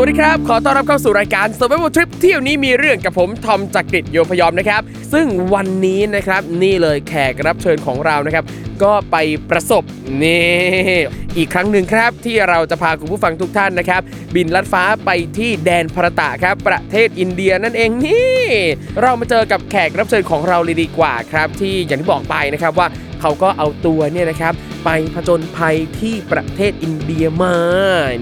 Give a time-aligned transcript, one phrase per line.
[0.00, 8.44] สวัสดีครับ ขอต้อนรับเข้าสู่รายการ Survival Trip เที่ยวนี้มีเรื่องกับผมทอมจากกรีฑโยพยอมนะครับ ซึ่งวันนี้นะครับนี่เลยแขกรับเชิญของเรานะครับ
[8.82, 9.16] ก็ไป
[9.50, 9.84] ประสบ
[10.22, 10.98] นี่
[11.36, 14.02] อีกครั้งหนึ่งครับที่เราจะพาคุณผู้ฟังทุกท่านนะครับ
[14.34, 18.42] บินลัดฟ้าไปที่แดนพระตะครับ ประเทศอินเดียนั่นเองนี่
[19.02, 22.88] เรามาเจอกับแขกรับเชิญของเราเลยดีกว่าครับ ที่อย่างที่บอกไปนะครับว่า
[23.20, 24.54] เขาก็เอาตัวเนี่ยนะครับ
[24.84, 27.54] ไปผจญภัยที่ประเทศอินเดียมา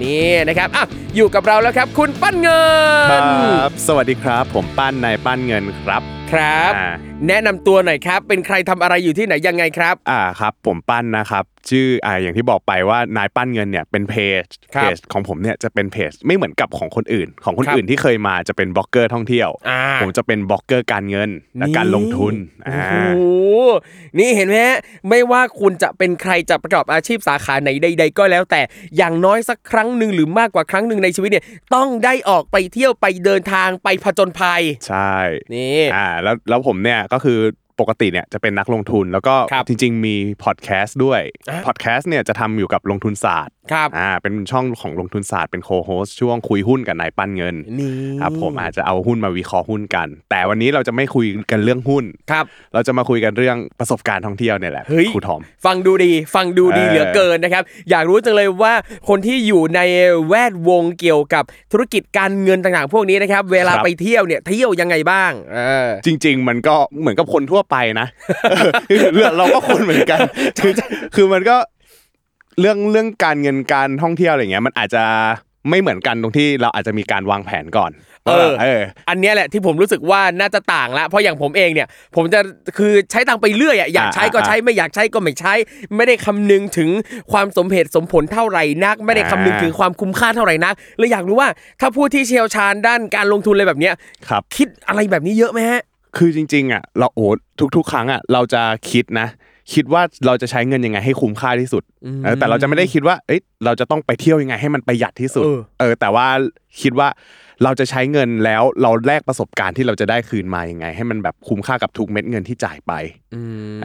[0.05, 0.85] นี่นะครับอะ
[1.15, 2.65] อยู่กับเราแล้วครับ คุณปั้นเงิ
[3.11, 6.89] คนรับสวัสดีครับ ผมปั้นนายปั้นเงินครับ ครับอ่า
[7.27, 14.45] แนะนำตัวหน่อยครับ เป็นใครทำอะไรอยู่ที่ไหนยังไงครับ อ่าครับ ผมปั้นนะครับ ชื่ออ่าอย่างที่บอกไปว่านายปั้นเงินเนี่ยเป็นเพจ
[14.75, 22.33] ครับเพจของผมเนี่ยจะเป็นเพจไม่เหมือนกับของคนอื่น ของคนครับอื่นที่เคยมาจะเป็นบล็อกเกอร์ท่องเที่ยวอ่าผมจะเป็นบล็อกเกอร์การเงินและการลงทุน
[22.65, 23.21] โอ้อ่าโห
[24.19, 24.77] นี่เห็นไหมฮะ
[25.09, 28.61] ไม่ว่าคุณจะเป็นใครจะประกอบอาชีพสาขาไหนใด ๆ ก็แล้ว แต่
[28.97, 31.43] อย่างน้อยสักครั้งหนึ่งหรือมากกว่าครั้งหนึ่งในชีวิตเนี่ย
[31.75, 35.13] ต้องได้ออกไปเที่ยวไปเดินทางไปผจญภัย ใช่
[35.55, 37.39] นี่อ่าแล้วแล้วผมเนี่ยก็คือ
[37.79, 58.73] ปกติเนี่ยจะเป็นนักลงทุนแล้วก็ครับจริง ๆ มีพอดแคสต์ด้วยอะพอดแคสต์เนี่ยจะทำอยู่กับลงทุนศาสตร์ครับอ่าเป็นช่องของลงทุนศาสตร์เป็นโคโฮสช่วงคุยหุ้นกับนายปั้นเงินนี่ครับผมอาจจะเอาหุ้นมาวิเคราะห์หุ้นกัน แต่วันนี้เราจะไม่คุยกันเรื่องหุ้นครับ เราจะมาคุยกันเรื่องประสบการณ์ท่องเที่ยวเนี่ยแหละเฮ้ยครูทอมฟังดูดี ฟังดูดีเออเหลือเกินนะครับ อยากรู้จังเลยว่า
[59.09, 59.79] คนที่อยู่ใน
[60.27, 68.07] แวดวงเกี่ยวกับธุรกิจการเงินต่างๆ พวกนี้นะครับ เวลาไปเที่ยวเนี่ยเที่ยวยังไงบ้างเออจริง ๆ มันก็เหมือนกับคนทั่วไปนะ
[69.15, 70.19] คือเราก็คนเหมือนกัน
[70.63, 70.73] คือ
[71.15, 71.57] คือมันก็
[72.59, 75.03] เรื่องเรื่องการเงินการท่องเที่ยวอะไรเงี้ย มันอาจจะ
[75.69, 77.91] ไม่เหมือนกันตรงที่เราอาจจะมีการวางแผนก่อน
[78.27, 82.39] เออเออ อันเนี้ยแหละที่ผมรู้สึกว่าน่าจะต่างละเพราะอย่างผมเองเนี่ย ผมจะ
[82.77, 85.53] คือใช้ตังค์ไปเรื่อยอะอยากใช้ก็ใช้ไม่อยากใช้ก็ไม่ใช้
[85.95, 86.89] ไม่ได้คำนึงถึง
[87.31, 91.49] ความสมเหตุสมผลเท่าไหร่นัก ไม่ได้คำนึงถึงความคุ้มค่าเท่าไหร่นักเลยอยากรู้ว่า
[91.79, 93.93] ถ้าผู้ที่เชี่ยวชาญด้านการลงทุนอะไรแบบเนี้ย
[94.29, 95.81] ครับ คิดอะไรแบบนี้เยอะไหมฮะ
[96.17, 97.27] คือจริง ๆอะเราโอ้
[97.75, 98.61] ทุก ๆ ครั้งอะเราจะ
[98.91, 99.27] คิดนะ
[99.73, 101.83] คิดว่าเราจะใช้เงินยังไงให้คุ้มค่าที่สุด
[102.23, 106.27] เออแต่เราจะไม่ได้คิดว่า เอ้ยเราจะต้องไปเที่ยวยังไงให้มันประหยัดที่สุดเออเออ แต่ว่า
[106.81, 107.07] คิดว่า
[107.63, 112.93] เราจะใช้เงินแล้วเราแลกประสบการณ์ที่เราจะได้คืนมายังไง ให้มันแบบคุ้มค่ากับทุกเม็ดเงินที่จ่ายไป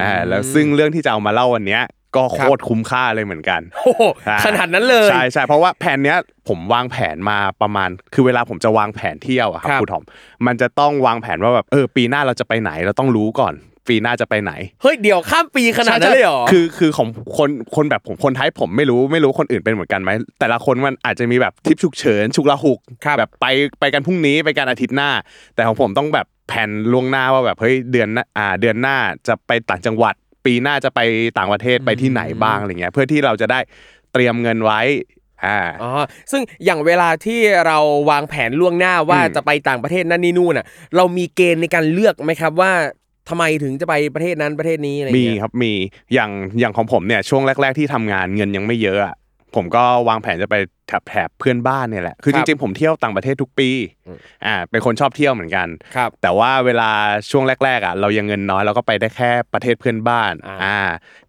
[0.00, 1.82] อ่าแล้วซึ่งเรื่องที่จะเอามาเล่าวันเนี้ย
[2.16, 6.18] ก็โคตรคุ้มค่าเลยเหมือนกันโอ้โหอ่าขนาดนั้นเลยใช่ใช่เพราะว่าแผนเนี้ย
[6.48, 10.04] ผมวางแผนมาประมาณ คือเวลาผมจะวางแผนเที่ยวอะครับครับครูทอม
[10.46, 13.54] มันจะต้องวางแผนว่าแบบเออปีหน้าเราจะไปไหนเราต้องรู้ก่อน
[13.88, 14.52] ปีหน้าจะไปไหน
[14.82, 23.46] เฮ้ยเดี๋ยวข้ามปีขนาดนั้นเลยเหรอใช่คือคือของคนคนแบบผมคนไทยผมไม่รู้ไม่รู้คนอื่นเป็นเหมือนกันไหมแต่ละคนมันอาจจะมีแบบทริปฉุกเฉินฉุกละหุกครับแบบไป
[23.80, 25.10] ไปกันพรุ่งนี้ไปกันอาทิตย์หน้า
[25.54, 28.96] แต่ของผมต้องแบบแผนล่วงหน้าว่าแบบเฮ้ยเดือนหน้าอ่าเดือนหน้า
[29.28, 30.14] จะไปต่างจังหวัด
[30.44, 31.00] ปีหน้าจะไป
[31.38, 33.60] ต่างประเทศไปที่ไหนบ้างอะไรเงี้ยเพื่อที่เราจะได้
[34.12, 34.80] เตรียมเงินไว้
[35.44, 35.90] อ่าอ๋อ
[36.30, 37.78] ซึ่งอย่างเวลาที่เรา
[38.10, 40.66] วางแผนล่วงหน้าว่าอืมจะไปต่างประเทศนั่นนี่นู่นอะ
[40.96, 42.72] เรามีเกณฑ์ในการเลือกไหมครับว่า
[43.28, 45.72] ทำไมถึงจะไปประเทศนั้นประเทศนี้อะไรมีเงี้ยครับมี
[46.14, 49.14] อย่างอย่างของผมเนี่ยช่วงแรก ๆที่ทำงานเงินยังไม่เยอะอะ
[49.56, 50.56] ผมก็วางแผนจะไป
[50.88, 53.70] แถบแถบเพื่อนบ้านเนี่ยแหละคือคจรับริงๆผมเที่ยวต่างประเทศทุกปี
[54.06, 56.90] อืมอ่าเป็นคนชอบเที่ยวเหมือนกันครับแต่ว่าเวลา
[57.30, 60.78] ช่วงแรกๆอะเรายังเงินน้อยเราก็ไปได้แค่ประเทศเพื่อนบ้านอ่าอ่า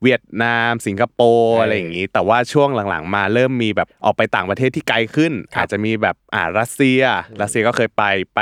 [0.04, 7.02] เวียดนาม สิงคโปร์เออออะไรอย่างนี้ แต่ว่าช่วงหลังๆ มาเริ่มมีแบบออกไปต่างประเทศที่ไกลขึ้นครับอาจจะมีแบบอ่ารัสเซีย
[7.42, 8.04] รัสเซียก็เคยไป
[8.36, 8.40] ไป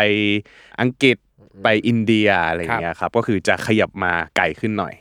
[0.81, 1.17] อังกฤษ
[1.63, 5.00] ไปอินเดียอะไรอย่างเงี้ยครับก็คือจะขยับมาไกลขึ้นหน่อยอืมอ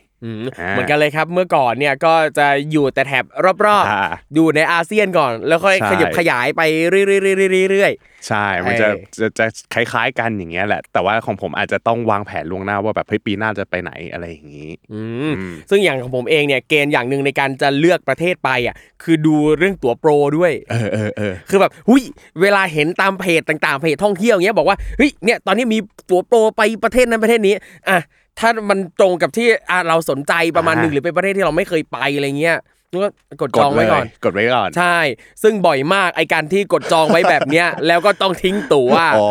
[0.69, 22.03] เหมือนกันเลยครับเมื่อก่อนเนี่ยก็จะอยู่แต่แถบรอบอ่าๆอยู่ในอาเซียนก่อน แล้วค่อยใช่ขยับขยายไปเรื่อยๆๆๆๆใช่ มันจะเออจะจะคล้ายๆกันอย่างเงี้ยแหละ แต่ว่าของผมอาจจะต้องวางแผนล่วงหน้าว่าแบบเฮ้ยปีหน้าจะไปไหนอะไรอย่างงี้อืมอืมซึ่งอย่างของผมเองเนี่ยเกณฑ์อย่างหนึ่งในการจะเลือกประเทศไปอะคือดูเรื่องตั๋วโปรด้วยเออเออเออคือแบบหุย
[22.41, 25.79] เวลาเห็นตามเพจต่างๆเพจท่องเที่ยวเงี้ยบอกว่าเฮ้ยเนี่ยตอนนี้มี
[26.09, 27.53] ตั๋วโปรไปประเทศนั้นประเทศนี้
[27.89, 27.99] อะ
[28.39, 32.59] ถ้ามันตรงกับที่อะเราสนใจประมาณหนึ่งหรือเป็นประเทศที่เราไม่เคยไปอะไรเงี้ย
[33.03, 33.09] ก็
[33.41, 34.99] กดจองไว้ก่อน กดไว้ก่อน ใช่
[35.43, 39.29] ซึ่งบ่อยมากไอการที่กดจองไว้แบบเนี้ย แล้วก็ต้องทิ้งตั๋ว อ๋อ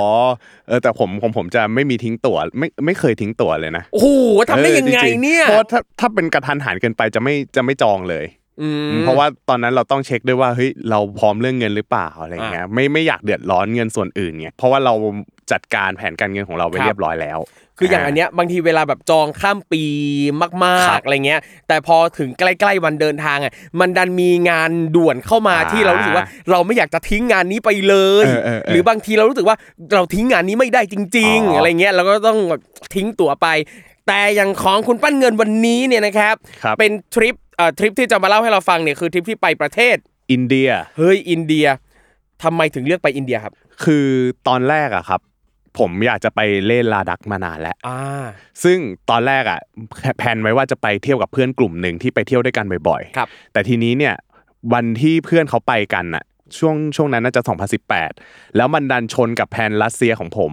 [0.69, 4.09] เออแต่ผมผมผมจะไม่มีทิ้งตั๋วไม่ไม่เคยทิ้งตั๋วเลยนะ โอ้โห
[4.51, 8.40] ทำได้ยังไงออจริๆเนี่ย เพราะว่าถ้าถ้าเป็นกระทันหันเกินไปจะไม่จะไม่จองเลยอืม
[9.03, 14.95] เพราะว่าตอนนั้นเราต้องเช็คด้วยว่าเฮ้ยเราพร้อมเรื่องเงินหรือเปล่าอะไรเงี้ยไม่ไม่อยากเดือดร้อนเงินส่วนอื่นไงเพราะว่าเรา
[15.53, 17.39] จัดการแผนการเงินของเราไว้ครับเรียบร้อยแล้ว
[17.79, 19.83] คืออย่างอันเนี้ยบางทีเวลาแบบจองข้ามปี
[20.63, 29.57] มาครักบๆอะไรเงี้ย แต่พอถึงใกล้ๆวันเดินทางอะมันดันมีงานด่วนเข้ามาอ่าที่เรารู้สึกว่าเราไม่อยากจะทิ้งงานนี้ไปเลยเออเออเออหรือบางทีเรารู้สึกว่า
[29.95, 32.61] เราทิ้งงานนี้ไม่ได้จริงอ๋ออๆอะไรเงี้ยเราก็ต้องแบบ
[32.95, 33.49] ทิ้งตั๋วไป
[34.07, 39.97] แต่อย่างของคุณปั้นเงินวันนี้เนี่ยนะครับครับเป็นทริปเอ่อทริปที่จะมาเล่าให้เราฟังเนี่ยคือทริปที่ไปประเทศ
[40.33, 41.67] อินเดีย เฮ้ยอินเดีย
[42.43, 43.55] ทำไมถึงเลือกไปอินเดียครับ
[43.85, 44.07] คือ
[44.49, 45.21] ตอนแรกอะครับ
[45.79, 48.01] ผมอยากจะไปเล่นลาดักมานานแล้วอ่า
[48.65, 48.79] ซึ่ง
[49.11, 49.61] ตอนแรกอะ
[50.19, 54.15] แผนไว้ว่าจะไปเที่ยวกับเพื่อนกลุ่มหนึ่งที่ไปเที่ยวด้วยกันบ่อยๆครับแต่ทีนี้เนี่ย
[54.73, 56.25] วันที่เพื่อนเขาไปกันอะ
[56.59, 57.43] ช่วงช่วงนั้นน่าจะ
[57.99, 60.53] 2018 แล้วมันดันชนกับแผนรัสเซียของผม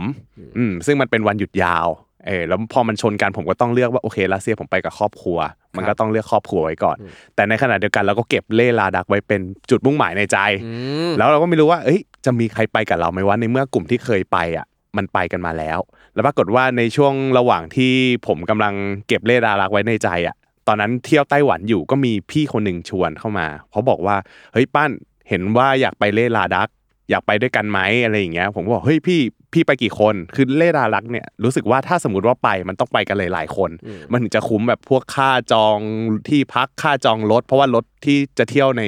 [0.57, 1.87] อืมซึ่งมันเป็นวันหยุดยาว
[2.27, 5.37] เออแล้วพอมันชนกันผมก็ต้องเลือกว่าโอเครัสเซียผมไปกับครอบครัว
[5.75, 6.97] มันก็ต้องเลือกครอบครัวไว้ก่อน
[7.35, 10.71] แต่ในขณะเดียวกันเราก็เก็บเล่ลาดักไว้เป็นจุดมุ่งหมายในใจอื
[11.09, 14.65] มแล้วเราก็ไม่รู้ว่าเอ้ยจะมีใครไปกับเราไหมว่าในเมื่อกลุ่มที่เคยไปอะ
[14.97, 15.79] มันไปกันมาแล้ว
[16.13, 17.93] แล้วปรากฏว่าในช่วงระหว่างที่
[18.27, 18.73] ผมกำลัง
[19.07, 20.35] เก็บเล่ดารักไว้ในใจอะ
[20.67, 24.15] ตอนนั้นเที่ยวไต้หวันอยู่ก็มีพี่คนหนึ่งชวนเข้ามาเขาบอกว่า
[24.53, 24.91] เฮ้ยปั้น
[25.29, 26.69] เห็นว่าอยากไปเล่ลาดัก
[27.09, 29.19] อยากไปด้วยกันไหมอะไรอย่างเงี้ย ผมก็บอกเฮ้ยพี่
[29.57, 33.69] พี่ไปกี่คนคือเล่ลาดักเนี่ยรู้สึกว่าถ้าสมมติว่าไปมันต้องไปกันหลายๆคน
[34.11, 35.77] มันถึงจะคุ้มแบบพวกค่าจอง
[36.29, 38.83] ที่พักค่าจองรถ เพราะว่ารถที่จะเที่ยวใน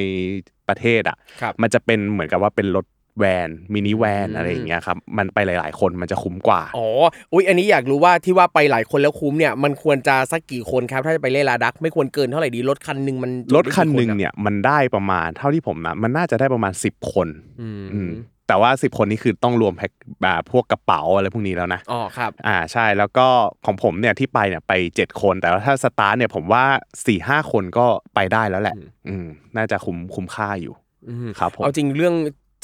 [0.68, 2.86] ประเทศอะครับมันจะเป็นเหมือนกับว่าเป็นรถ
[3.20, 6.88] แวนมินิแวนอืมอะไรอย่างเงี้ยครับมันไปหลาย ๆ คนมันจะคุ้มกว่าอ๋อ
[7.34, 17.28] อุ้ยอันนี้อยากรู้ว่าที่ว่าไปหลายคนแล้วคุ้มเนี่ยมันควรจะสักกี่คนครับถ้าจะไปเล่นลาดัก ไม่ควรเกินเท่าไหร่ดีรถคันหนึ่งมันรถคันหนึ่งจุได้กี่เนี่ยมันได้ประมาณเท่าที่ผมนะมันน่าจะได้ประมาณ 10 คน
[17.62, 18.10] อืมอืม
[18.50, 19.92] แต่ว่า 10 คนนี้คือต้องรวมแพ็ค
[20.22, 23.28] แบบพวกกระเป๋าอะไรพวกนี้แล้วนะอ๋อครับอ่าใช่แล้วก็
[23.66, 26.64] ของผมเนี่ยที่ไปเนี่ยไป 7 คน แต่ว่าถ้าสตาร์ทเนี่ยผมว่า
[26.94, 27.86] 4ี่ห้าคนก็
[28.16, 28.76] ไปได้แล้วแหละ
[29.08, 30.74] อืมน่าจะคุ้มคุ้มค่าอยู่
[31.10, 32.16] อืมครับผมเอาจริงเรื่อง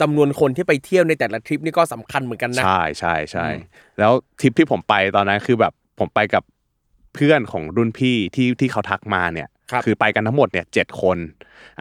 [0.02, 3.62] จำนวนคนที่ไปเที่ยวในแต่ละทริปนี่ก็สำคัญเหมือนกันนะใช่ใช่ใช่อืม
[4.00, 6.44] แล้วทริปที่ผมไปตอนนั้นคือแบบผมไปกับ
[7.16, 11.18] เพื่อนของรุ่นพี่ที่ที่เขาทักมาเนี่ย ครับอไปกันทั้งหมดเนี่ยเจ็ดคน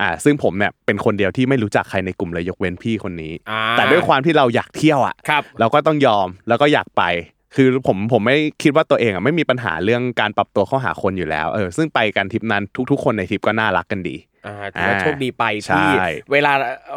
[0.00, 7.02] อ่าซึ่งผมเนี่ยเป็นคนเดียวที่ไม่รู้จักใครในกลุ่มเลยยกเว้นพี่คนนี้อ่าแต่ด้วยความที่เราอยากเที่ยวอะครับเราก็ต้องยอมแล้วก็อยากไป
[7.56, 14.16] คือผมผมไม่คิดว่าตัวเองอะไม่มีปัญหาเรื่องการปรับตัวเข้าหาคนอยู่แล้วเออซึ่งไปกันทริปนั้นทุก ๆ คนในทริปก็น่ารักกันดี
[14.46, 15.90] อ่าถือว่าอ่าโชคดีไปใช่ที่
[16.32, 16.52] เวลา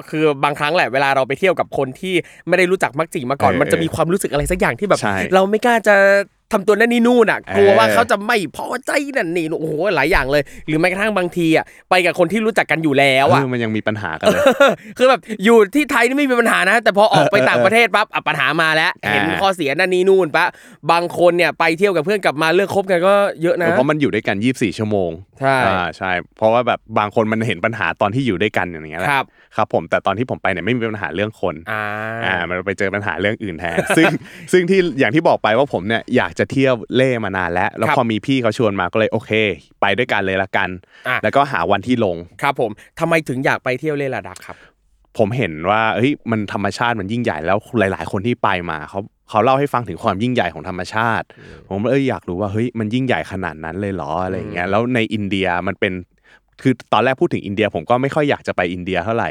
[0.10, 2.14] คือบางครั้งแหละเวลาเราไปเที่ยวกับคนที่
[2.48, 5.96] ไม่ได้รู้จักมักจีมาก่อนเออมันจะมีความรู้สึกอะไรสักอย่างที่แบบใช่เราไม่กล้าจะ
[6.52, 14.44] ทำตัวนั่นนี่นู่นอะกลัวว่าเออเขาจะไม่พอใจนั่นนี่โอ้โหหลายอย่างเลย หรือแม้กระทั่งบางทีอะไปกับคนที่รู้จักกันอยู่แล้วอะเออมันยังมีปัญหากันเลย
[14.98, 20.46] คือแบบอยู่ที่ไทยนี่ไม่มีปัญหานะ แต่พอออกไปต่างประเทศปั๊บอะปัญหามาแล้วอ่าเห็นข้อเสียนั่นนี่นู่นปะ
[20.92, 31.84] บางคนเนี่ยไปเที่ยวกับเพื่อนกลับมาเลิกคบกันก็เยอะนะเพราะมันอยู่ด้วยกัน 24 ชั่วโมงใช่อ่าใช่เพราะว่าแบบบางคนมันเห็นปัญหาตอนที่อยู่ด้วยกันอย่างเงี้ยแหละครับครับผมแต่ตอนที่ผมไปเนี่ยไม่มีปัญหาเรื่องคนอ่า
[32.26, 34.06] อ่ามันไปเจอปัญหาเรื่องอื่นแทนซึ่ง
[34.52, 39.32] ซึ่งที่อย่างที่บอกไปว่าผมเนี่ยอยากจะเที่ยวเล่มานานแล้ว แล้วครับพอมีพี่เขาชวนมาก็เลยโอเค
[39.82, 40.70] ไปด้วยกันเลยละกัน
[41.08, 44.58] อะแล้วก็หาวันที่ลงครับผมทำไมถึงอยากไปเที่ยวเลลาดักครับ
[45.18, 49.00] ผมเห็นว่าเฮ้ยมันธรรมชาติมันยิ่งใหญ่แล้วหลาย ๆ คนที่ไปมาเขา
[49.30, 51.26] เขาเล่าให้ฟังถึงความยิ่งใหญ่ของธรรมชาติ
[51.70, 55.94] ผมเอออยากรู้ว่าเฮ้ยมันยิ่งใหญ่ขนาดนั้นเลยเหรออะไรอย่างเงี้ยแล้วในอินเดียมันเป็น
[56.62, 59.30] คือตอนแรกพูดถึงอินเดียผมก็ไม่ค่อยอยากจะไปอินเดียเท่าไหร่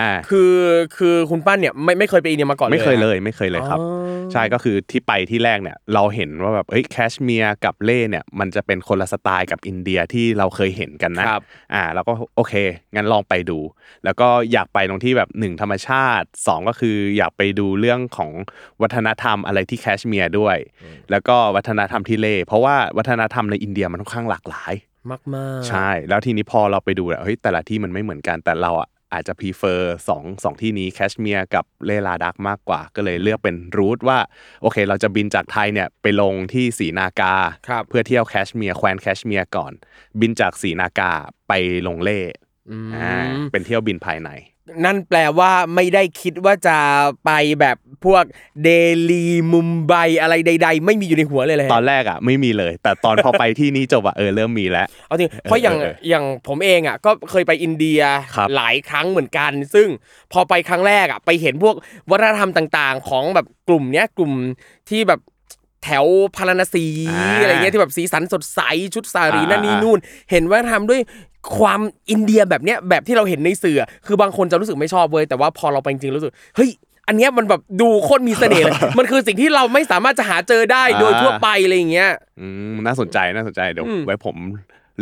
[0.00, 0.54] อ่าคือ
[0.96, 11.42] คือคุณป้านเนี่ยไม่ไม่เคยไปอินเดียมาก่อนเลยไม่เคยหรอเลย ไม่เคยเลยครับอ๋อใช่ก็คือที่ไปที่แรกเนี่ยเราเห็นว่าแบบเฮ้ยแคชเมียร์กับเล่เนี่ยมันจะเป็นคนละสไตล์กับอินเดียที่เราเคยเห็นกันนะครับ
[11.74, 12.54] อ่าแล้วก็โอเค
[12.94, 13.58] งั้นลองไปดู
[14.04, 18.30] แล้วก็อยากไปตรงที่แบบหนึ่งธรรมชาติสองก็คืออยากไปดูเรื่องของ
[18.82, 20.56] วัฒนธรรมอะไรที่แคชเมียร์ด้วย
[21.10, 24.72] แล้วก็วัฒนธรรมที่เล่เพราะว่าวัฒนธรรมในอินเดียมันค่อนข้างหลากหลาย
[25.10, 34.18] มากมากใช่ แล้วทีนี้พอเราไปดูแล้วเฮ้ยแต่ละที่มันไม่เหมือนกันแต่เราอะอาจจะ prefer สองสองที่นี้แคชเมียร์กับเลลาดักมากกว่า ก็เลยเลือกเป็น route ว่า
[34.62, 37.34] โอเค เราจะบินจากไทยเนี่ยไปลงที่ศรีนาการ์
[37.68, 39.72] ครับเพื่อเที่ยวแคชเมียร์แคว้นแคชเมียร์ก่อน
[40.20, 41.12] บินจากศรีนาการ์
[41.48, 41.52] ไป
[41.86, 42.20] ลงเล่
[42.70, 43.14] อืมอ่า
[43.52, 44.30] เป็นเที่ยวบินภายใน
[44.84, 46.78] นั่นแปลว่าไม่ได้คิดว่าจะ
[47.24, 48.24] ไปแบบ พวก
[48.62, 48.68] เด
[49.10, 58.00] ลีมุมไบอะไรใด ๆ ไม่มีอยู่ในหัวเลยเลยตอนแรกอะไม่มีเลย แต่ตอนพอไปที่นี่จบอะเออเริ่มมีแล้วเอาจริงเพราะอย่างเออเอออย่างผมเองอะก็เคยไปอินเดีย
[58.36, 59.88] ครับหลายครั้งเหมือนกัน ซึ่ง
[60.32, 61.74] พอไปครั้งแรกอะไปเห็นพวก
[62.10, 64.32] วัฒนธรรมต่าง ๆ ของแบบกลุ่มเนี้ยกลุ่ม
[64.90, 65.20] ที่แบบ
[65.84, 68.60] แถวพาราณสีอ่าอะไรเงี้ยที่แบบสีสันสดใส
[68.94, 69.98] ชุดสารีอ่านั่นนี่อ่านู่น
[70.30, 71.00] เห็นว่าทำด้วย
[71.58, 76.70] ความอินเดียแบบเนี้ยแบบที่เราเห็นในสื่ออะคือบางคนจะรู้สึกไม่ชอบเว้ยแต่ว่าพอเราไปจริงๆรู้สึกเฮ้ย
[77.08, 82.10] อันเนี้ยมันแบบดูโคตรมีเสน่ห์เลยมันคือสิ่งที่เราไม่สามารถจะหาเจอได้โดยทั่วไปอะไรอย่างเงี้ย
[82.40, 84.36] อืมน่าสนใจน่าสนใจเดี๋ยวอืมไว้ผม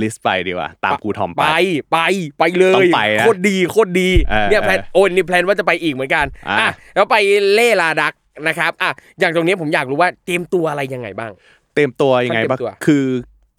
[0.00, 1.52] list ไปดีกว่าตามครูทอมไป ไป
[1.92, 1.98] ไป
[2.38, 7.16] ไปเลยต้องไปนะโคตรดีโคตรดีเออเนี่ย plan เออโอ้ยนี่ plan ว่าจะไปอีกเหมือนกันอะอะแล้วไป
[7.54, 8.12] เล่ลาดัก
[8.48, 11.30] นะครับอะอย่างตรงนี้ผมอยากรู้ว่าเตรียมตัวอะไรยังไงบ้าง
[11.74, 13.04] เตรียมตัวยังไงบ้างเตรียมตัวคือ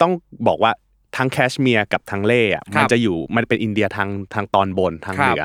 [0.02, 0.12] ต้อง
[0.46, 0.72] บอกว่า
[1.16, 5.44] ทั้งแคชเมียร์กับทั้งเล่อะครับมันจะอยู่มันเป็นอินเดียทางทางตอนบนทางครับเหนือ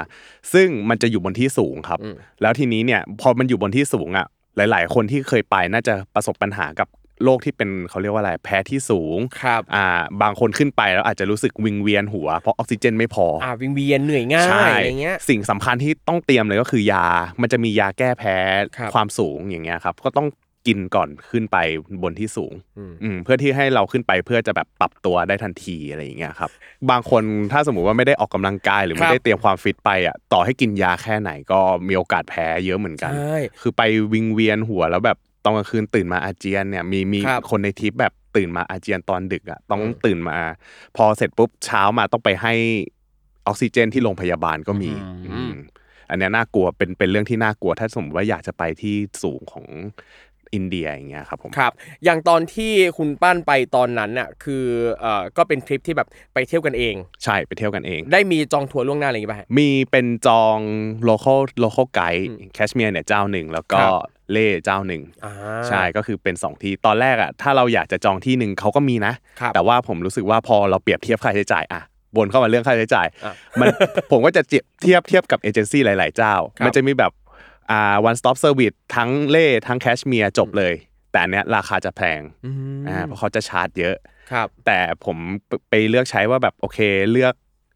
[0.54, 6.88] ซึ่งมันจะอยู่บนที่สูงครับอืมแล้วทีนี้เนี่ยพอมันอยู่บนที่สูงอะหลาย ๆ คนที่เคยไปน่าจะประสบปัญหากับ
[7.24, 9.86] โรคที่เป็นเขาเรียกว่าอะไรแพ้ที่สูงครับอ่า
[10.22, 17.06] บางคนขึ้นไปแล้วอาจจะรู้สึกวิงเวียนหัวเพราะออกซิเจนไม่พอออ่าวิงเวียนเหนื่อยง่ายใช่อะไรเงี้ยสิ่งสำคัญที่ต้องเตรียมเลยก็คือยา
[17.42, 18.36] มันจะมียาแก้แพ้
[18.78, 20.28] ครับความสูงอย่างเงี้ยครับก็ต้อง
[20.68, 21.58] กินก่อนขึ้นไป
[22.04, 26.50] บนที่สูงอืมอืมเพื่อที่ให้เราขึ้นไปเพื่อจะแบบปรับตัวได้ทันทีอะไรอย่างเงี้ยครับ
[26.90, 33.82] บางคนถ้าสมมุติว่าไม่ได้ออกกำลังกายหรือคไม่รับได้เตรียมความฟิตไปอะต่อให้กินยาแค่ไหนก็มีโอกาสแพ้เยอะเหมือนกันใช่คือไป
[34.14, 40.38] วิงเวียนหัวแล้วแบบตอนกลางคืนตื่นมาอาเจียนเนี่ยมีมีครับคนในทริปแบบตื่นมาอาเจียนตอนดึกอะต้องอืมตื่นมา
[40.98, 42.54] พอเสร็จปุ๊บเช้ามาต้องไปให้
[43.48, 45.54] ออกซิเจนที่โรงพยาบาลก็มีอืมอืม
[46.10, 49.66] อันเนี้ยน่ากลัวเป็นเป็นเรื่องที่น่ากลัว ถ้าสมมติว่าอยากจะไปที่สูงของ
[50.54, 51.72] อินเดียอย่างเงี้ยครับผมครับ
[52.04, 54.66] อย่างตอนที่คุณปั้นไปตอนนั้นน่ะคือ
[55.00, 60.58] เอ่อก็เป็นทริปที่แบบไปเที่ยวกันเอง ใช่ไปเที่ยวกันเอง ได้มีจองทัวร์ล่วงหน้าอะไรอย่างงี้ป่ะฮะ มีเป็นจอง
[61.10, 63.94] local local guide อืมแคชเมียร์เนี่ยเจ้าหนึ่งแล้วก็ครับ
[64.32, 65.34] เล่เจ้าหนึ่ง อ่า
[65.68, 71.82] ใช่ก็คือเป็นสองที่ตอนแรกอะถ้าเราอยากจะจองที่หนึ่งเขาก็มีนะ ครับแต่ว่าผมรู้สึกว่าพอเราเปรียบเทียบค่าใช้จ่ายอะ
[72.18, 73.68] บนเข้ามาเรื่องค่าใช้จ่ายอะมัน
[74.12, 77.12] ผมก็จะเทียบเทียบเทียบกับเอเจนซี่หลาย ๆ เจ้า ครับมันจะมีแบบ
[77.72, 80.74] อ่า one stop service ทั้งเล่ทั้งแคชเมียร์จบเลย
[81.12, 82.52] แต่อันเนี้ยราคาจะแพงอื
[82.82, 83.96] มอ่าเพราะเขาจะชาร์จเยอะ
[84.32, 85.18] ครับ แต่ผม
[85.70, 86.80] ไปเลือกใช้ว่าแบบโอเค
[87.12, 87.34] เลือก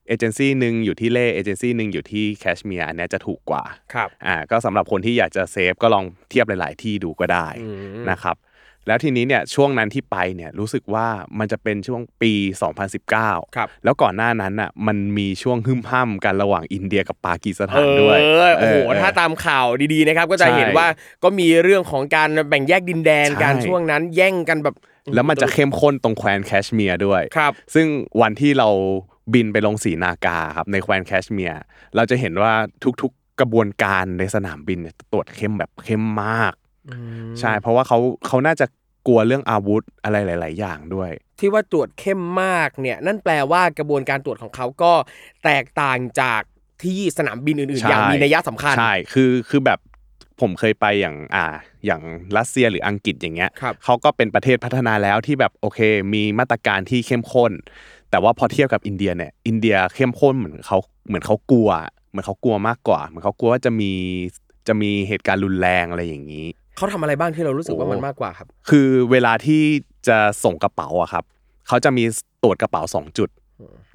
[0.08, 7.70] เอเจนซี่หนึ่งอยู่ที่เล่เอเจนซี่หนึ่งอยู่ที่แคชเมียร์อันเนี้ยจะถูกกว่าครับอ่าก็สำหรับคนที่อยากจะ save ก็ลองเทียบหลาย ๆ ที่ดูก็ได้อื
[8.02, 8.36] มนะครับ
[8.88, 11.08] แล้วทีนี้เนี่ยช่วงนั้นที่ไปเนี่ยรู้สึกว่า
[11.40, 12.34] มันจะเป็นช่วงปี
[12.94, 20.88] 2019 ครับ แล้วก่อนหน้านั้นอะมันมีช่วงหึ่มห้ำกันระหว่างอินเดียกับปากีสเอถานด้วยอโอ้โหเออถ้าตามข่าวดีๆนะครับก็จะใช่เห็นว่า
[21.24, 24.76] ก็มีเรื่องของการแบ่งแยกดินแดนใช่การช่วงนั้นแย่งกันแบบ
[25.16, 27.88] แล้วมันจะเข้มข้นตรงแคว้นแคชเมียร์ด้วยครับ ซึ่ง
[28.22, 28.70] วันที่เรา
[29.34, 31.62] บินไปลงสีนากาครับในแคว้นแคชเมียร์
[31.96, 32.54] เราจะเห็นว่า
[33.02, 36.54] ทุกๆกระบวนการในสนามบินเนี่ยตรวจเข้มแบบเข้มมาก
[37.40, 38.66] ใช่ เพราะว่าเขาเขาน่าจะ
[39.08, 44.94] กลัวเรื่องอาวุธอะไรหลาย ๆ อย่างด้วย ที่ว่าตรวจเข้มมากเนี่ยนั่นแปลว่ากระบวนการตรวจของเขาก็
[45.44, 46.42] แตกต่างจาก
[46.84, 49.80] ที่สนามบินอื่นๆใช่อย่างมีนัยสำคัญใช่คือคือแบบ
[50.42, 51.46] ผมเคยไปอย่างอ่า
[51.86, 52.02] อย่าง
[52.38, 55.80] รัสเซียหรืออังกฤษอย่างเงี้ยครับเขาก็เป็นประเทศพัฒนาแล้วที่แบบโอเค
[56.14, 57.52] มีมาตรการที่เข้มข้น
[58.10, 60.78] แต่ว่าพอเทียบกับอินเดียเนี่ยอินเดียเข้มข้นเหมือนเขา
[61.08, 61.70] เหมือนเขากลัว
[62.10, 63.92] เหมือนเขากลัวมากกว่า เหมือนเขากลัวว่าจะมี
[64.68, 69.62] จะมีเหตุการณ์รุนแรงอะไรอย่างนี้ เขาทำอะไรบ้างที่เรารู้สึกว่าโอ้มันมากกว่าครับ คือเวลาที่
[70.08, 71.24] จะส่งกระเป๋าอะครับ
[71.68, 72.04] เขาจะมี
[72.44, 73.30] ตรวจกระเป๋าสองจุด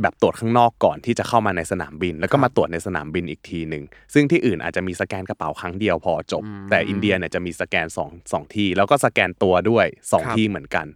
[0.02, 3.84] แบบตรวจข้างนอกก่อนที่จะเข้ามาในสนามบิน แล้วก็มาตรวจในสนามบินอีกทีหนึ่ง
[4.14, 10.86] ซึ่งที่อื่นอาจจะมีสแกนกระเป๋าครั้งเดียวพอจบอืมแต่อินเดียเนี่ยจะมีสแกนสองสองที่แล้วก็สแกนตัวด้วยสองครับที่เหมือนกัน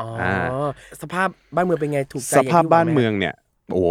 [0.02, 0.34] ๋ออา
[1.02, 3.34] สภาพบ้านเมืองเป็นไงถูกใจสอย่งที่ภาพบ้านว่ไหเมืองเนี่ย
[3.72, 3.84] โอ้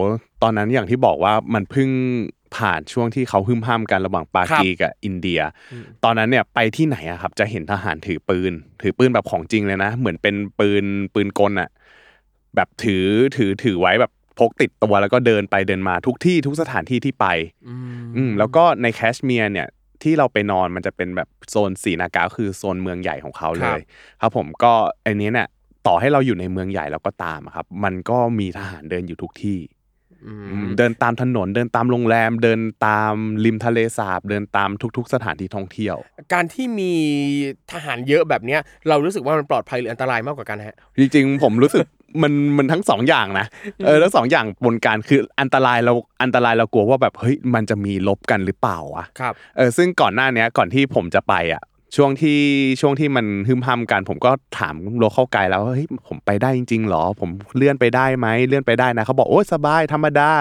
[0.43, 1.89] ตอนนั้นอย่างที่บอกว่ามันเพิ่ง
[2.57, 5.41] ผ่านช่วงที่เขาหึ่มห้ามกันระหว่างปากีกับอินเดีย
[5.71, 11.69] อืมตอนนั้นเนี่ยไปที่ไหนอะครับ จะเห็นทหารถือปืน ถือปืนแบบของจริงเลยนะ เหมือนเป็นปืนปืนกลอะ
[12.55, 13.05] แบบถือ
[13.37, 17.25] ถือถือไว้แบบพกติดตัวแล้วก็เดินไปเดินมาทุกที่ทุกสถานที่ที่ไป
[17.67, 19.67] อืมอืมแล้วก็ในแคชเมียร์เนี่ย
[20.03, 23.79] ที่เราไปนอนมันจะเป็นแบบโซนสีนากาคือโซนเมืองใหญ่ของเขาเลย
[24.21, 24.71] ครับผมก็
[25.03, 25.47] ไอันนี้เนี่ย
[25.87, 29.72] ต่อให้เราอยู่ในเมืองใหญ่แล้วก็ตามอะครับ มันก็มีทหารเดินอยู่ทุกที่อือืมม
[30.77, 33.13] เดินตามถนน เดินตามโรงแรม เดินตาม
[33.45, 35.95] ริมทะเลสาบ เดินตามทุก ๆ สถานที่ท่องเที่ยว
[36.33, 36.93] การที่มี
[37.71, 41.85] ทหารเยอะแบบเนี้ยเรารู้สึกว่ามันปลอดภัยหรืออันตรายมากกว่ากันฮะจริงๆผมรู้สึก
[42.23, 43.45] มันมันทั้งสองอย่างนะ
[43.85, 51.63] เออทั้งสองอย่างบนการคืออันตรายเราอันตรายเรากลัวว่าแบบเฮ้ยมันจะมีลบกันหรือเปล่าวะครับเออซึ่งก่อนหน้าเนี้ยก่อนที่ผมจะไปอะ
[51.95, 52.39] ช่วงที่
[52.81, 60.31] ช่วงที่มันฮึมห้ำกัน ผมก็ถามโลเข้าไกด์แล้วว่าเฮ้ยผมไปได้จริงๆหรอ ผมเลื่อนไปได้ไหมเลื่อนไปได้นะเขาบอกโอ้ยสบายธรรมดา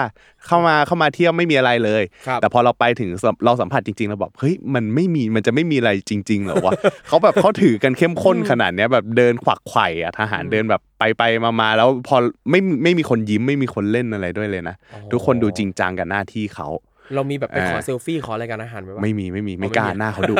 [0.47, 6.71] เข้ามาเข้ามาเที่ยวไม่มีอะไรเลยครับแต่พอเราไปถึงสัมเราสัมผัสจริงๆเราบอกเฮ้ยมันไม่มีมันจะไม่มีอะไรจริงๆเหรอวะ
[7.07, 12.15] เขาแบบเขาถือกันเข้มข้นขนาดเนี้ยแบบเดินขวักไขว่อะทหารเดินแบบไปไปๆมาๆแล้วพอ
[12.49, 16.67] ไม่ไม่มีคนยิ้มไม่มีคนเล่นอะไรด้วยเลยนะอ๋อทุกคนดูจริงจังกับหน้าที่เขา
[17.15, 20.35] เรามีแบบไปขออ่าเซลฟี่ขออะไรกันอาหารไหมวะไม่มีไม่มีไม่ไม่กล้ามีหน้าเขาดุ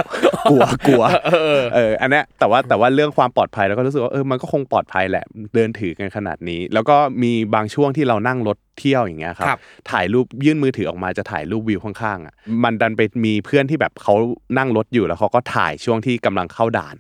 [0.52, 9.60] กลัวกลัวเออเออเอออันเนี้ยแต่ว่าแต่ว่าเรื่องความปลอดภัยเราก็รู้สึกว่าเออมันก็คงปลอดภัยแหละเดินถือกันขนาดนี้ แล้วก็มีบางช่วงที่เรานั่งรถเที่ยวอย่างเงี้ยครับครับ
[9.92, 14.14] ถ่ายรูปยื่นมือถือออกมาจะถ่ายรูปวิวข้างๆอะมันดันไปมีเพื่อนที่แบบเขา
[14.58, 16.96] นั่งรถอยู่แล้วเขาก็ถ่ายช่วงที่กำลังเข้าด่าน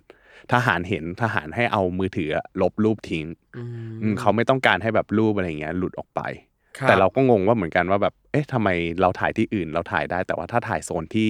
[0.54, 2.30] ทหารเห็นทหารให้เอามือถือ
[2.62, 3.26] ลบรูปทิ้ง
[3.58, 3.70] อืม
[4.02, 8.70] อืมเขาไม่ต้องการให้แบบรูปอะไรเงี้ยหลุดออกไปครับ แต่เราก็งงว่าเหมือนกันว่าแบบเอ๊ะทำไม
[9.02, 11.30] เราถ่ายที่อื่นเราถ่ายได้ แต่ว่าถ้าถ่ายโซนที่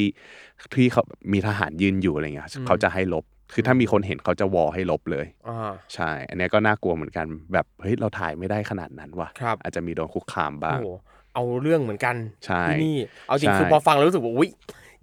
[0.76, 3.24] ที่เขามีทหารยืนอยู่อะไรเงี้ยเขาจะให้ลบ
[3.54, 10.88] คือถ้ามีคนเห็นเขาจะวอลให้ลบเลยอ่าใช่ อันเนี้ยก็น่ากลัวเหมือนกันแบบเฮ้ยเราถ่ายไม่ได้ขนาดนั้นว่ะครับอาจจะมีโดนคุกคามบ้างโอ้โห
[11.34, 12.98] เอาเรื่องเหมือนกันใช่ที่นี่
[13.28, 14.50] เอาจริงใช่คือพอฟังแล้วรู้สึกว่าอุ้ย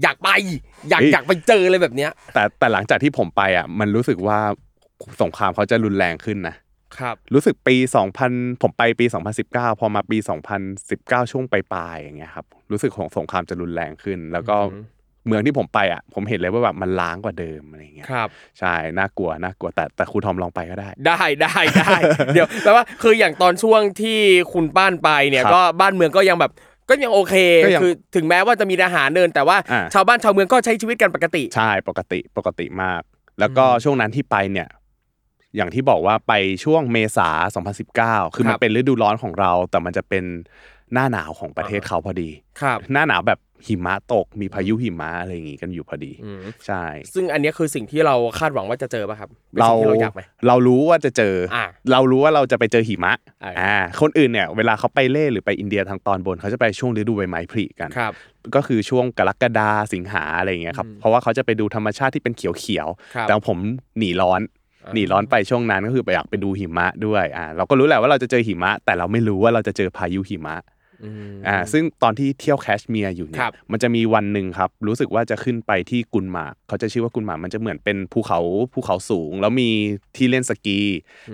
[0.03, 0.29] อยากไป
[0.91, 4.39] อยากเฮ้ยอยากไปเจอเลยแบบเนี้ย แต่แต่หลังจากที่ผมไปอะ มันรู้สึกว่า
[5.23, 6.55] สงครามเขาจะรุนแรงขึ้นนะ
[6.99, 7.77] ครับรู้สึกปี
[8.21, 9.07] 2000 ผมไปปี
[9.43, 10.19] 2019 พอมาปี
[10.75, 14.85] 2019 ช่วงปลายๆอย่างเงี้ยครับรู้สึกของสงครามจะรุนแรงขึ้น แล้วก็อืม
[15.27, 18.29] เมืองที่ผมไปอะผมเห็นเลยว่าแบบมันล้างกว่าเดิมอะไรเงี้ยครับ
[18.59, 21.95] ใช่น่ากลัวน่ากลัวแต่แต่ครูทอมลองไปก็ได้ ได้ได้ได้
[22.35, 24.19] เดี๋ยวแปลว่าคืออย่างตอนช่วงที่
[24.53, 26.53] คุณป้านไปเนี่ยครับก็บ้านเมืองก็ยังแบบ
[26.91, 33.03] ก็ยังโอเคก็ยังคือถึงแม้ว่าจะมีทหารเดิน แต่ว่าอ่าชาวบ้านชาวเมืองก็ใช้ชีวิตกันปกติ ใช่ปกติปกติมาก
[33.41, 34.69] แล้วก็อืมช่วงนั้นที่ไปเนี่ย
[35.57, 36.33] อย่างที่บอกว่าไป
[36.65, 37.29] ช่วงเมษา
[37.79, 40.25] 2019 คือมัครันบเป็นฤดูร้อนของเรา แต่มันจะเป็น
[40.93, 42.31] หน้าหนาวของประเทศอ่าเขาพอดี
[42.61, 53.13] ครับ หน้าหนาวแบบหิมะตก มีพายุหิมะอะไรอย่างงี้กันอยู่พอดีอืมใช่ ซึ่งอันเนี้ยคือสิ่งที่เราคาดหวังว่าจะเจอป่ะครับป็นเราสิ่งที่เราอยากไหมเรารู้ว่าจะเจออาเรารู้ว่าเราจะไปเจอหิมะ
[53.45, 58.13] อ่าอ่า คนอื่นเนี่ย เวลาเขาไปเล่หรือไปอินเดียทางตอนบนเขาจะไปช่วงฤดูใบไม้ผลิกันครับ
[58.55, 62.51] ก็คือช่วงกรกฎาสิงหาอะไรอย่างเงี้ยครับอืมเพราะว่าเขาจะไปดูธรรมชาติที่เป็นเขีย
[62.85, 63.59] วครับๆแต่ผม
[63.99, 64.60] หนีร้อนอ่า
[64.95, 70.57] หนีร้อนไปช่วงนั้นก็คือไปอยากไปดูหิมะด้วยอ่าเราก็รู้แหละว่าเราจะเจอหิมะ แต่เราไม่รู้ว่าเราจะเจอพายุหิมะ
[71.05, 78.41] อืมอ่าซึ่งตอนที่เที่ยวแคชเมียร์อยู่เนี่ครัยบมันจะมีวันหนึ่งครับ รู้สึกว่าจะขึ้นไปที่กุนหมากเขาจะชื่อว่ากุนหมากมันจะเหมือนเป็นภูเขา
[78.75, 79.71] ภูเขาสูง แล้วมี
[80.17, 80.81] ที่เล่นสกี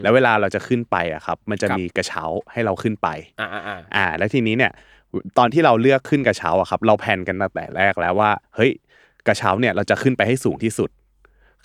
[0.03, 2.23] แล้วเวลาเราจะขึ้นไปอะครับ มันจะครับมีกระเช้า
[2.53, 3.09] ให้เราขึ้นไป
[3.41, 4.73] อ่าอ่าอ่าอ่าแล้วทีนี้เนี่ย
[5.39, 8.73] ตอนที่เราเลือกขึ้นกระเช้าอะครับ เรา plan กันตั้งแต่แรกแล้วว่า เฮ้ย
[9.27, 10.91] กระเช้าเนี่ยเราจะขึ้นไปให้สูงที่สุด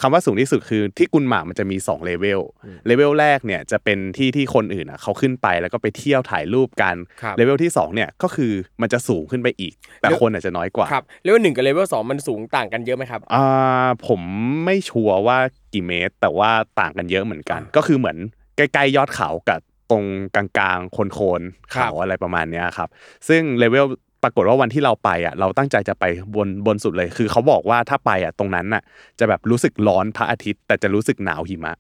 [0.02, 2.42] คำว่าสูงที่สุดคือที่กุลมาร์คมันจะมี2เลเวล
[2.86, 14.22] เลเวลแรกเนี่ยจะเป็นที่ที่คนอื่นอะเขาขึ้นไปแล้วก็ไปเที่ยวถ่ายรูปกันครับเลเวลที่สองเนี่ยก็คือมันจะสูงขึ้นไปอีก แต่แล้วคนอาจจะน้อยกว่าครับเลเวลหนึ่งกับเลเวลสองมันสูงต่างกันเยอะไหมครับอ่าผม
[14.66, 15.38] ไม่ sure ว่า
[15.74, 18.18] กี่เมตร แต่ว่าต่างกันเยอะเหมือนกัน ก็คือเหมือน
[18.56, 19.60] ใกล้ๆยอดเขากับ
[19.92, 20.06] ตรง
[20.36, 22.90] กลางๆ โคนๆครับเขาอะไรประมาณเนี้ยครับ
[23.28, 23.86] ซึ่งเลเวล
[24.24, 28.84] ปรากฏว่าวันที่เราไปอะเราตั้งใจจะไปบนบนสุดเลย คือเขาบอกว่าถ้าไปอะตรงนั้นน่ะ
[29.20, 31.74] จะแบบรู้สึกร้อนพระอาทิตย์ แต่จะรู้สึกหนาวหิมะ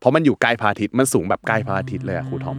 [0.00, 2.58] เพราะมันอยู่ใกล้พระอาทิตย์มันสูงแบบใกล้พระอาทิตย์เลยอะครูทอม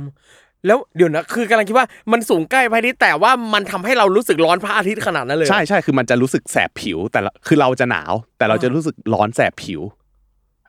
[0.67, 9.81] แล้วเดี๋ยวนะคือกำลังคิดว่ามันสูงใกล้พระอาทิตย์แต่ว่ามันทำให้เรารู้สึกร้อนพระอาทิตย์ขนาดนั้นเลยใช่ใช่คือมันจะรู้สึกแสบผิว แต่ละคือเราจะหนาว แต่เราจะรู้สึกร้อนแสบผิว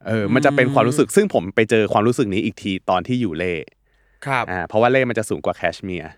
[0.07, 3.55] เออมันจะเป็นความรู้สึกซึ่งผมไปเจอความรู้สึกนี้อีกทีตอนที่อยู่เล่
[4.27, 6.13] ครับอ่าเพราะว่าเล่มันจะสูงกว่าแคชเมียร์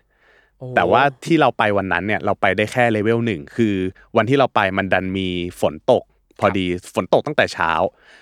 [0.75, 3.75] แต่ว่าที่เราไปวันนั้นเนี่ยเราไปได้แค่เลเวลหนึ่งคือ
[4.17, 5.27] วันที่เราไปมันดันมี
[5.61, 6.03] ฝนตก
[6.39, 7.71] พอดีฝนตกตั้งแต่เช้า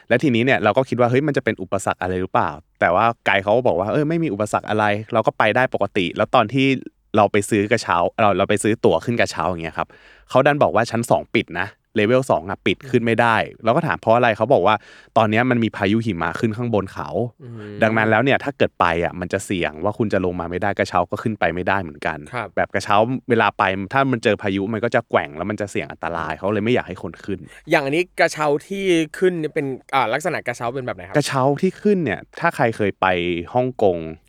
[0.09, 2.49] และทีนี้เนี่ยเราก็คิดว่าเฮ้ยมันจะเป็นอุปสรรคอะไรหรือเปล่า
[2.79, 6.67] แต่ว่าไกด์เขาก็บอกว่าเออไม่มีอุปสรรคอะไร เราก็ไปได้ปกติ แล้วตอนที่
[7.15, 9.87] เราไปซื้อกระเช้าเราเราไปซื้อตั๋วขึ้นกระเช้าอย่างเงี้ยครับ
[10.29, 14.75] เขาดันบอกว่าชั้นสองปิดนะ เลเวลสองอะปิดขึ้นไม่ได้เราก็ถามเพราะอะไรเขาบอกว่า
[15.17, 17.09] ตอนเนี้ยมันมีพายุหิมะขึ้นข้างบนเขา
[17.43, 22.95] อืมดังนั้นแล้วเนี่ยถ้าเกิดไปอะมันจะเสี่ยงว่าคุณจะลงมาไม่ได้กระเช้าก็ขึ้นไปไม่ได้เหมือนกันครับแบบกระเช้า
[23.29, 28.83] เวลาไปถ้ามันเจอพายุมันก็จะแกว่งแล้วมันจะเสี่ยงอันตรายเขาเลยไม่อยากให้คนขึ้น อย่างอันนี้กระเช้าที่
[29.17, 33.07] ขึ้นเนี่ยเป็นอ่าลักษณะกระเช้าเป็นแบบไหนครักระเช้าที่ขึ้นเนี่ยถ้าใครเคยไป
[33.53, 34.28] ฮ่องกงอ่าอ่าจ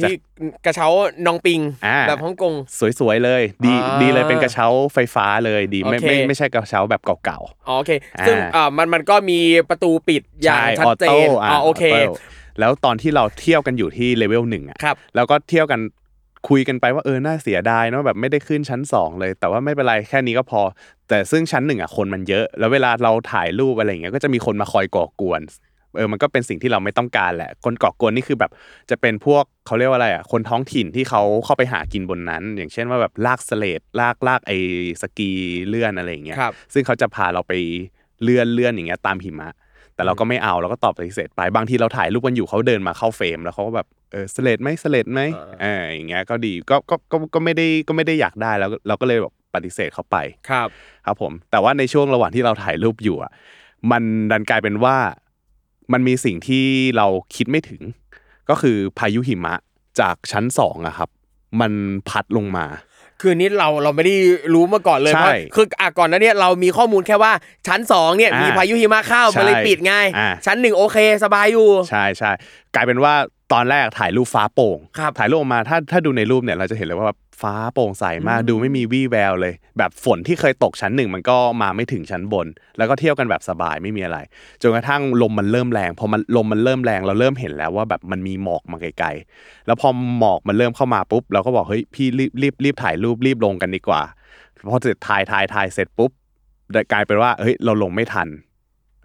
[0.00, 0.14] ที่
[0.64, 0.88] กระเช้า
[1.26, 2.54] นองปิงอ่าแบบฮ่องกง
[3.00, 9.38] สวยๆเลย ดีอ่าดีเลยเป็นกระเช้าไฟฟ้าเลยดีไม่โอเคไม่ไม่ใช่กระเช้าแบบเก่าอ๋อโอเคอ่าซึ่งอ่ามันมันก็มี
[9.70, 12.14] ประตูปิดๆอย่างใชัดเจนอออ๋อโอเคออโต้
[12.60, 15.80] แล้วตอนที่เราเที่ยวกันอยู่ที่เลเวลหนึ่งอะครับแล้วก็เที่ยวกัน
[16.48, 20.60] คุยกันไปว่าเออน่าเสียดายเนาะแบบไม่ได้ขึ้นชั้นสองเลย แต่ว่าไม่เป็นไรแค่นี้ก็พอ
[21.08, 25.40] แต่ซึ่งชั้นหนึ่งอะคนมันเยอะ แล้วเวลาเราถ่ายรูปอะไรอย่างเงี้ยก็จะมีคนมาคอยก่อกวน
[25.96, 28.50] เออมันก็เป็นสิ่งที่เราไม่ต้องการแหละ คนก่อกวนนี่คือแบบ
[28.90, 34.58] จะเป็นพวกเขาเรียกว่าอะไรอะคนท้องถิ่นที่เขาเข้าไปหากินบนนั้น อย่างเช่นว่าแบบลากสเลดลากลากไอ้
[35.02, 35.30] สกี
[35.68, 37.52] เลื่อนอะไรอย่างเงี้ยครับซึ่งเขาจะพาเราไป
[38.22, 39.50] เลื่อนเลื่อนอย่างเงี้ยตามหิมะ
[39.94, 50.16] แต่เราก็ไม่เอาเราก็ตอบปฏิเสธไปบางทีเราถ่ายรูปกันอยู่เขาเดินมาเข้าเฟรมแล้วเขาก็แบบเออสเลดไหมสเลดไหมอ่าเอออย่างเงี้ยก็ดีก็ก็ก็ก็ไม่ได้ก็ไม่ได้อยากได้แล้วเราก็เลยแบบปฏิเสธเขาไป
[50.50, 50.68] ครับ
[51.06, 53.32] ครับผม แต่ว่าในช่วงระหว่างที่เราถ่ายรูปอยู่อะ
[53.90, 54.96] มันดันกลายเป็นว่า
[55.92, 56.64] มันมีสิ่งที่
[56.96, 57.82] เราคิดไม่ถึง
[58.50, 59.54] ก็คือพายุหิมะ
[60.00, 61.08] จากชั้นสองอะครับ
[61.60, 61.72] มัน
[62.08, 62.66] พัดลงมา
[63.20, 64.14] คือนี้เราเราไม่ได้
[64.54, 67.32] รู้มาก่อนเลยใช่เพราะคืออะก่อนหนั้นเนี่ยเรามีข้อมูลแค่ว่า
[67.68, 72.30] ชั้นสองเนี่ยอ่ามีมีพายุหิมะเข้าใช่มันเลยปิดไงอ่าชั้นหนึ่งโอเคสบายอยู่ ใช่ใช่
[72.74, 73.14] กลายเป็นว่า
[73.52, 82.46] ตอนแรกถ่ายรูปฟ้าโป่งครับถ่ายรูปออกมาถ้าถ้าดูในรูปเนี่ยเราจะเห็นเลยว่าแบบ ฟ้าโปร่งใสมากดูไม่มีวี่แววเลย แบบฝนที่เคยตกชั้นหนึ่งมันก็มาไม่ถึงชั้นบน
[82.76, 84.18] แล้วก็เที่ยวกันแบบสบายไม่มีอะไร
[84.62, 94.02] จนกระทั่งลมมันเริ่มแรงพอมันลมมันเริ่มแรงเราเริ่มเห็นแล้วว่าแบบมันมีหมอกมาไกลๆแล้วพอหมอกมันเริ่มเข้ามาปุ๊บเราก็บอกเฮ้ยพี่รีบรีบรีบถ่ายรูปรีบลงกันดีกว่า
[94.70, 96.10] พอเสร็จถ่ายถ่ายถ่ายเสร็จปุ๊บ
[96.92, 98.28] กลายเป็นว่าเฮ้ยเราลงไม่ทัน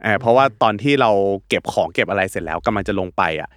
[0.03, 1.11] เออเพราะว่าตอนที่เรา
[1.49, 3.49] เก็บของเก็บอะไรเสร็จแล้วกำลังจะลงไปอะ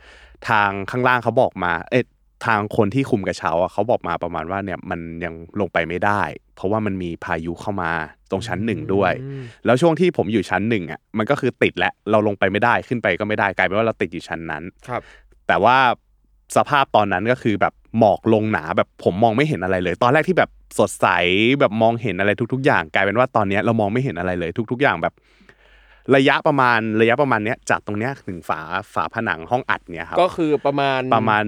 [0.48, 2.04] ทางข้างล่างเขาบอกมา เอ๊ะ
[2.44, 6.22] ทางคนที่คุมกระเช้าอะเขาบอกมาประมาณว่าเนี่ยมันยังลงไปไม่ได้
[6.56, 7.90] เพราะว่ามันมีพายุเข้ามา
[8.30, 9.12] ตรงชั้นหนึ่งด้วย
[9.64, 15.02] แล้วช่วงที่ผมอยู่ชั้นหนึ่งอะมันก็คือติดแล้วเราลงไปไม่ได้ขึ้นไปก็ไม่ได้กลายเป็นว่าเราติดอยู่ชั้นนั้นครับ
[15.46, 15.76] แต่ว่า
[16.56, 21.06] สภาพตอนนั้นก็คือแบบหมอกลงหนาแบบผมมองไม่เห็นอะไรเลย ตอนแรกที่แบบสดใส
[21.60, 25.14] แบบมองเห็นอะไรทุก ๆ อย่าง กลายเป็นว่าตอนเนี้ยเรามองไม่เห็นอะไรเลยทุก ๆ อย่างแบบ
[26.16, 28.60] ระยะประมาณระยะประมาณเนี้ยจากตรงเนี้ยถึงฝา
[28.94, 31.44] ฝาผนังห้องอัดเนี่ยครับก็คือประมาณประมาณ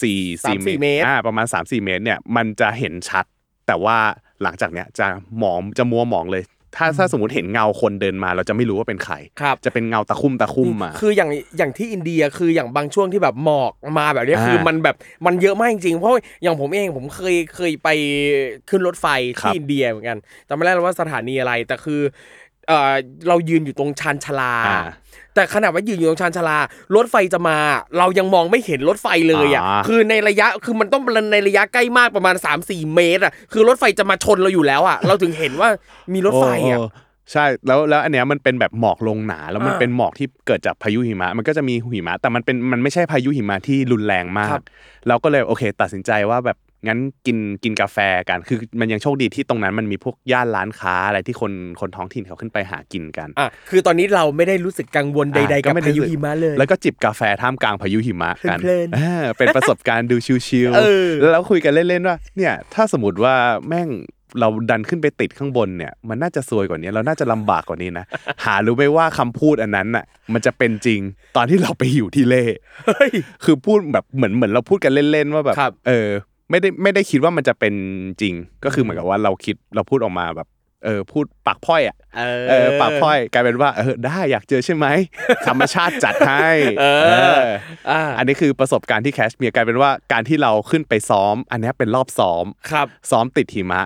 [0.00, 3.24] สี่สามสี่เมตรอ่าประมาณ3 4เมตรเนี่ยมันจะเห็นชัด
[3.66, 3.96] แต่ว่า
[4.42, 5.06] หลังจากเนี้ยจะ
[5.38, 6.44] หมองจะมัวหมองเลย
[6.76, 17.88] ถ้าถ้าสมมติเห็นเงาคนเดินมา เราจะไม่รู้ว่าเป็นใครครับจะเป็นเงาตะคุ่มตะคุ่มมาคืออย่างอย่างที่อินเดียคืออย่างบางช่วงที่แบบหมอกมาแบบเนี้ยอ่าคือมันแบบมันเยอะมากจริงๆเพราะอย่างผมเองผมเคยเคยไป
[18.68, 19.06] ขึ้นรถไฟ
[19.40, 22.00] ครัที่บอินเดียเหมือนกันจำไม่ได้แล้วว่าสถานีอะไรแต่คือ
[22.68, 22.92] เออ
[23.28, 24.80] เรายืนอยู่ตรงชานชาลาอ่า
[25.34, 26.58] แต่ขณะว่ายืนอยู่ตรงชานชาลา
[26.96, 27.56] รถไฟจะมา
[27.98, 35.68] เรายังมองไม่เห็นรถไฟเลยอะอ่าคือในระยะคือมันต้องในระยะใกล้มากประมาณ 3-4 เมตรอะคือรถไฟจะมาชนเราอยู่แล้วอะ เราถึงเห็นว่า
[36.12, 44.64] มีรถไฟอะโใช่แล้วแล้วอันเนี้ยมันเป็นแบบหมอกลงหนา แล้วมันอ่าเป็นหมอกที่เกิดจากพายุหิมะ มันก็จะมีหิมะ แต่มันเป็นมันไม่ใช่พายุหิมะที่รุนแรงมาครักบ
[45.08, 63.34] เราก็เลยโอเค ตัดสินใจว่าแบบ งั้นกินกินกาแฟกัน คือมันยังโชคดีที่ตรงนั้นมันมีพวกย่านร้านค้าอะไรที่คนคนท้องถิ่นเขาขึ้นไปหากินกันอะคือตอนนี้เราไม่ได้รู้สึกกังวลใดอะๆกับก็ไม่ได้พายุรู้สึกหิมะเลย แล้วก็จิบกาแฟท่ามกลางพายุหิมะกันเพลินๆอ่าเป็นประสบการณ์ดูชิลเออๆแล้วเราคุยกันเล่นๆว่า เนี่ยถ้าสมมติว่า
[63.68, 63.90] แม่ง
[64.40, 68.04] เราดันขึ้นไปติดข้างบนเนี่ยมันน่าจะซวยกว่านี้เราน่าจะลำบากกว่านี้นะ
[68.44, 71.00] หารู้ไหมว่าคำพูดอันนั้นน่ะ มันจะเป็นจริง
[71.36, 72.44] ตอนที่เราไปอยู่ที่เล่
[72.86, 73.12] เฮ้ย
[73.44, 76.08] คือพูดแบบเหมือนเหมือนเราพูดกันเล่นๆว่าแบบครับเออ
[76.52, 77.74] ไม่ได้ไม่ได้คิดว่ามันจะเป็น
[78.20, 78.34] จริง
[78.64, 80.48] ก็คือเหมือนกับว่าเราคิดเราพูดออกมาแบบ
[80.84, 84.86] เออพูดปากพร่อยอะเออเออปากพร่อยกลายเป็นว่าเออได้อยากเจอใช่ไหม
[85.46, 86.48] ธรรมชาติจัดให้
[86.80, 87.42] เออเออ
[87.90, 93.82] อ่าอันนี้คือประสบการณ์ที่แคชเมียร์กลายเป็นว่าการที่เราขึ้นไปซ้อม อันเนี้ยเป็นรอบซ้อมครับ ซ้อมติดหิมะ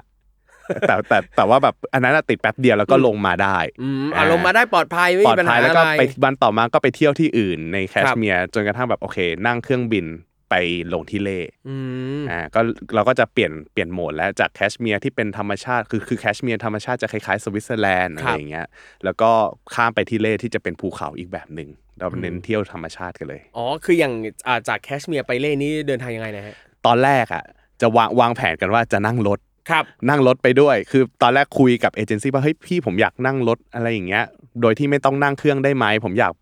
[0.88, 10.06] แต่แต่แต่ว่าแบบอันนั้นอะติดแป๊บเดียวแล้วก็ลงมาได้อืมอะลงมาได้ปลอดภัยไม่ปลอมีดปัญภัหายแล้วอะก็ไรไปวันต่อมาก็ไปเที่ยวที่อื่นในแคชครับเมียร์จนกระทั่งแบบโอเค นั่งเครื่องบิน
[10.50, 10.54] ไป
[10.92, 11.76] ลงที่เล่อื
[12.20, 12.60] มอ่าก็
[12.94, 18.66] เราก็จะเปลี่ยนเปลี่ยนโหมดแล้วจากแคชเมียร์ที่เป็นธรรมชาติคือคือแคชเมียร์ธรรมชาติจะคล้ายๆสวิตเซอร์แลนด์อะไรอย่างเงี้ย
[19.04, 19.30] แล้วก็
[19.74, 24.12] ข้ามไปที่เล่ที่จะเป็นภูเขาอีกแบบหนึ่งเราเน้นเที่ยวธรรมชาติกันเลยอ๋อคืออย่าง
[24.46, 26.54] อ่าจากแคชเมียร์ไปเล่นี่เดินทางยังไงนะฮะ
[26.86, 27.44] ตอนแรกอะ
[27.80, 29.38] จะวางวางแผนกันว่าจะนั่งรถ
[29.70, 34.24] ครับนั่งรถไปด้วย คือตอนแรกคุยกับเอเจนซี่ว่าเฮ้ยพี่ผมอยากนั่งรถอะไรอย่างเงี้ย
[34.60, 36.32] โดยที่ไม่ต้องนั่งเครื่องได้ไหมผมอยาก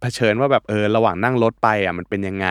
[0.00, 2.48] เผเผชิญว่าแบบเออระหว่างนั่งรถไปอะมันเป็นยังไง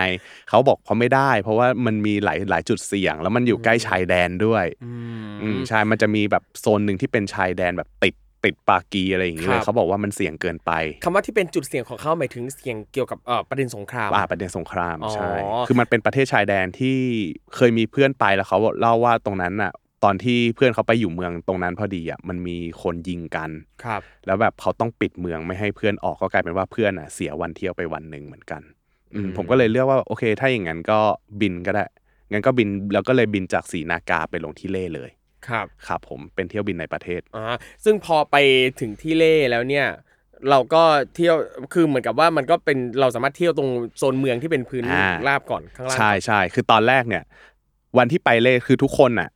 [0.49, 4.91] เขาบอกเขาไม่ได้ เพราะว่ามันมีหลายหลายจุดเสี่ยง แล้วมันอยู่ใกล้ชายแดนด้วยอื
[5.25, 10.71] มอืมใช่มันจะมีแบบโซนหนึ่งที่เป็นชายแดนแบบติดติดปากีอะไรอย่างเงี้ยครัเลยบเขาบอกว่ามันเสี่ยงเกินไป
[11.03, 15.31] คำว่าที่เป็นจุดเสี่ยงของเขาหมายถึงเสี่ยงเกี่ยวกับเอ่อประเด็นสงครามอ่าประเด็นสงครามอ๋อใช่
[15.67, 16.97] คือมันเป็นประเทศชายแดนที่
[17.55, 19.71] เคยมีเพื่อนไปแล้วเขาเล่าว่าตรงนั้นน่ะ
[20.03, 23.49] ตอนที่เพื่อนเขาไปอยู่เมืองตรงนั้นพอดีอะมันมีคนยิงกัน
[23.83, 28.61] ครับ แล้วแบบเขาต้องปิดเมืองไม่ให้เพื่อนออกก็กลายเป็นว่าเพื่อนอะเสียวันเที่ยวไปวันหนึ่งเหมือนกัน
[29.13, 30.99] อืมอืมผมก็เลยเลือกว่าโอเค ถ้าอย่างนั้นก็
[31.41, 31.85] บินก็ได้
[32.31, 35.09] งั้นก็บินแล้วก็เลยบินจากศรีนากาไปลงที่เล่เลย
[35.47, 38.35] ครับครับผมเป็นเที่ยวบินในประเทศอ่าซึ่งพอไป
[38.79, 39.87] ถึงที่เล่แล้วเนี่ย
[40.49, 40.83] เราก็
[41.15, 41.35] เที่ยว
[41.73, 47.23] คือเหมือนกับว่ามันก็เป็นเราสามารถเที่ยวตรงโซนเมืองที่เป็นพื้นอ่าราบก่อนข้างล่างใช่ใช่คือตอนแรกเนี่ย
[47.97, 49.29] วันที่ไปเล่คือทุกคนอะ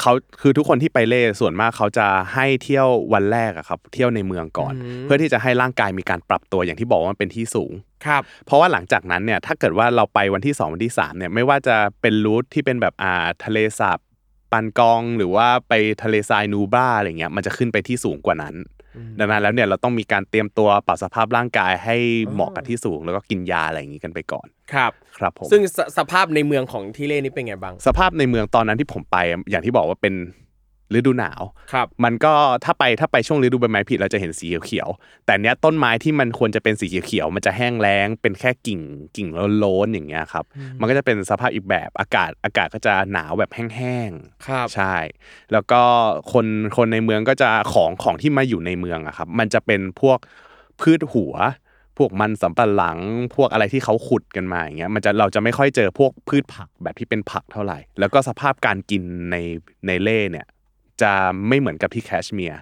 [0.00, 7.72] เขาคือทุกคนที่ไปเล่ส่วนมากเขาจะให้เที่ยววันแรกอะครับ เที่ยวในเมืองก่อน เพื่อที่จะให้ร่างกายมีการปรับตัวอย่างที่บอกว่ามันเป็นที่สูง
[8.06, 13.98] ครับ เพราะว่าหลังจากนั้นเนี่ยถ้าเกิดว่าเราไปวันที่ 2 วันที่3เนี่ยไม่ว่าจะเป็นรูทที่เป็นแบบอ่าทะเลสาบ
[14.52, 18.54] ปันกองหรือว่าไปทะเลทรายนูบราอะไรเงี้ยมันจะขึ้นไปที่สูงกว่านั้น
[19.18, 21.96] ดังนั้นแล้วเนี่ยเราต้องมีการเตรียมตัวปรับสภาพร่างกายให้
[22.32, 29.16] เหมาะกับที่สูง แล้วก็กินยาอะไรอย่างนี้กันไปก่อนครับครับผมซึ่งสสภาพในเมืองของที่เล่นี่เป็นไงบ้างสภาพในเมืองตอนนั้นที่ผมไป
[29.50, 30.14] อย่างที่บอกว่าเป็น
[30.94, 32.32] ฤดูหนาวครับมันก็
[32.64, 38.80] ถ้าไปถ้าไปช่วงฤดูใบไม้ผลิเราจะเห็นสีเขียวๆแต่เนี้ยต้นไม้ที่มันควรจะเป็นสีเขียวๆมันจะแห้งแล้ง เป็นแค่กิ่ง
[39.16, 40.44] กิ่งโล้นๆอย่างเงี้ยครับ
[40.80, 44.94] มันก็จะเป็นสภาพอีกแบบอากาศอากาศก็จะหนาวแบบแห้งๆครับใช่
[45.52, 45.80] แล้วก็
[46.32, 46.46] คน
[46.76, 50.18] คนในเมืองก็จะของของที่มาอยู่ในเมืองอะครับมันจะเป็นพวก
[50.80, 51.34] พืชหัว
[52.00, 52.98] พวกมันสำปะหลัง
[53.36, 59.36] พวกอะไรที่เขาขุดกันมาอย่างเงี้ยมันจะเราจะไม่ค่อยเจอพวกพืชผักแบบที่เป็นผักเท่าไหร่ แล้วก็สภาพการกินใน
[59.86, 60.46] ในเล่เนี่ย
[61.02, 61.12] จะ
[61.48, 62.60] ไม่เหมือนกับที่แคชเมียร์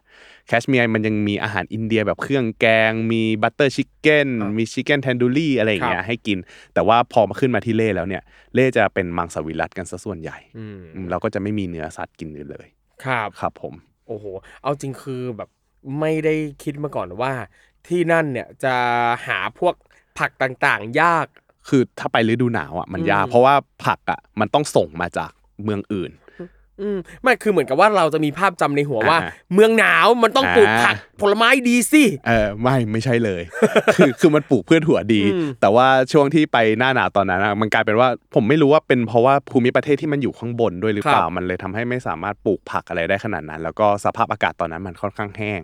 [0.48, 6.38] แคชเมียร์มันยังมีอาหารอินเดียแบบเครื่องแกง มี butter chicken อ่ามีมี chicken tandoori อะไรอย่างเงี้ยครับให้กิน
[6.74, 8.22] แต่ว่าพอมาขึ้นมาที่เล่แล้วเนี่ย
[8.54, 12.66] เล่จะเป็นมังสวิรัตกันซะส่วนใหญ่อืมอืมเราก็จะไม่มีเนื้อสัตว์กินเลย
[13.04, 13.74] ครับครับผม
[14.08, 14.24] โอ้โห
[14.62, 15.48] เอาจริงคือแบบ
[16.00, 17.32] ไม่ได้คิดมาก่อนว่า
[17.88, 18.74] ที่นั่นเนี่ยจะ
[19.26, 19.74] หาพวก
[20.18, 21.26] ผักต่างๆ ยาก
[21.68, 25.30] คือถ้าไปฤดูหนาวอะมันยากอืมเพราะว่าผักอะมันต้องส่งมาจาก
[25.64, 26.10] เมืองอื่น
[26.82, 33.42] อืมไม่คือเหมือนกับว่าเราจะมีภาพจำในหัวว่าอ่า เมืองหนาวมันต้องปลูกอ่าผักผลไม้ดีสิเออไม่ไม่ใช่เลย
[33.96, 45.60] คือคือมันปลูกเพื่อถั่วดีอืมแต่ว่าช่วงที่ไปหน้าหนาวตอนนั้นอะมันกลายเป็นว่าผมไม่รู้ว่าเป็นเพราะว่าภูมิประเทศที่มันอยู่ข้างบนด้วยหรือเปล่ามันเลยทำให้ไม่สามารถปลูกผักอะไรได้ขนาดนั้น แล้วก็สภาพอากาศตอนนั้นมันค่อนข้างแห้ง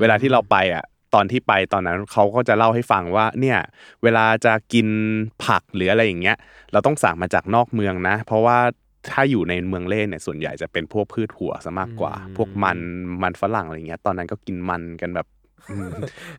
[0.00, 0.84] เวลาที่เราไปอะ
[1.14, 3.58] ตอนที่ไปตอนนั้นเขาก็จะเล่าให้ฟังว่าเนี่ย
[4.02, 4.86] เวลาจะกิน
[5.44, 6.36] ผักหรืออะไรอย่างเงี้ย
[6.72, 8.58] เราต้องสั่งมาจากนอกเมืองนะ เพราะว่า
[9.10, 12.78] ถ้าอยู่ในเมืองเล่เนี่ยส่วนใหญ่จะเป็นพวกพืชหัวซะมากกว่าอืมพวกมัน
[13.22, 15.26] มันฝรั่งอะไรเงี้ย ตอนนั้นก็กินมันกันแบบ
[15.70, 15.90] อืม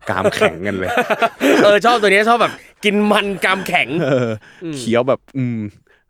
[0.10, 0.90] กรามแข็งกันเลย
[1.64, 4.30] เออชอบตัวนี้ชอบแบบกินมันกามแข็งเออ
[4.64, 5.60] อเคี้ยวแบบ อืม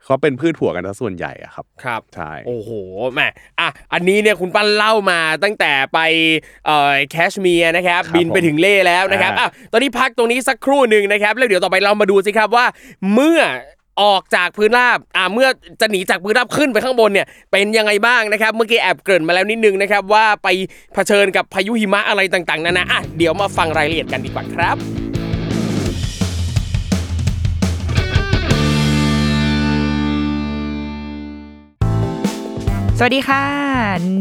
[0.06, 2.70] เขาเป็นพืชหัวกันซะส่วนใหญ่อะครับ ครับใช่โอ้โห
[3.14, 3.28] แหม่
[3.60, 6.00] อะอันนี้เนี่ยคุณปั้นเล่ามาตั้งแต่ไป
[6.66, 12.66] เอ่อแคชเมียร์นะครับครับบินไปถึงเล่แล้วนะครับอ่าอะตอนนี้พักตรงนี้สักครู่หนึ่งนะครับ แล้วเดี๋ยวต่อไปเรามาดูสิครับว่า
[13.14, 13.40] เมื่อ
[14.02, 15.48] ออกจากพื้นราบอ่าเมื่อ
[15.82, 20.48] จะหนีจากพื้นราบขึ้นไปข้างบนเนี่ยเป็นยังไงบ้างนะครับเมื่อกี้แอบเกริ่นมาแล้วนิดนึงนะครับว่าไป
[20.94, 24.78] เผชิญกับพายุหิมะอะไรต่างๆนานาอะเดี๋ยวมาฟังรายละเอียดกันดีกว่าครับ
[32.98, 33.44] สวัสดีค่ะ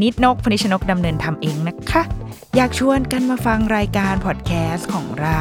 [0.02, 2.02] นิดนกพนิชนกดำเนินทำเองนะคะ
[2.56, 5.40] อยากชวนกันมาฟังรายการพอดแคสต์ของเรา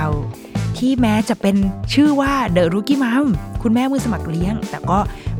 [0.77, 1.55] ที่แม้จะเป็น
[1.93, 3.25] ชื่อว่า The Rookie Mom
[3.63, 4.99] คุณแม่มือสมัครเลี้ยง แต่ก็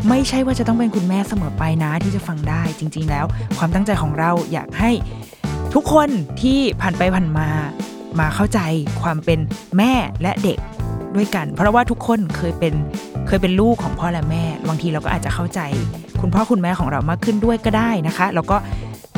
[0.10, 3.26] ไม่ใช่ว่าจะต้องเป็นคุณแม่เสมอไปนะที่จะฟังได้จริง ๆ แล้ว
[3.58, 4.92] ความตั้งใจของเราอยากให้
[5.74, 6.10] ทุกคน
[6.42, 7.48] ที่ผ่านไปผ่านมา
[8.20, 8.60] มาเข้าใจ
[9.02, 9.39] ความเป็น
[9.78, 10.58] แม่และเด็ก
[11.15, 12.74] ด้วยกัน เพราะว่าทุกคนเคยเป็น
[13.28, 15.60] เคยเป็นลูกของพ่อและแม่ บางทีเราก็อาจจะเข้าใจ
[16.22, 18.58] คุณพ่อคุณแม่ของเรามากขึ้นด้วยก็ได้นะคะ แล้วก็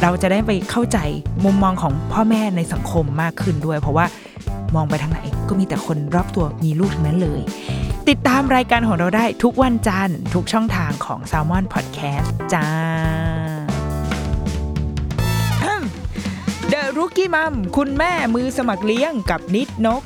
[0.01, 0.97] เราจะได้ไปเข้าใจ
[1.45, 4.05] มุมมองของพ่อแม่ในสังคมมากขึ้นด้วย เพราะว่า
[4.75, 7.41] มองไปทางไหนก็มีแต่คนรอบตัวมีลูกทั้งนั้นเลย
[8.09, 12.67] ติดตามรายการของเราได้ทุกวันจันทร์ทุกช่องทางของ s a l m o n Podcast จ้า
[16.71, 20.01] The Rookie Mom คุณแม่มือสมัครเลี้ยงกับนิดนก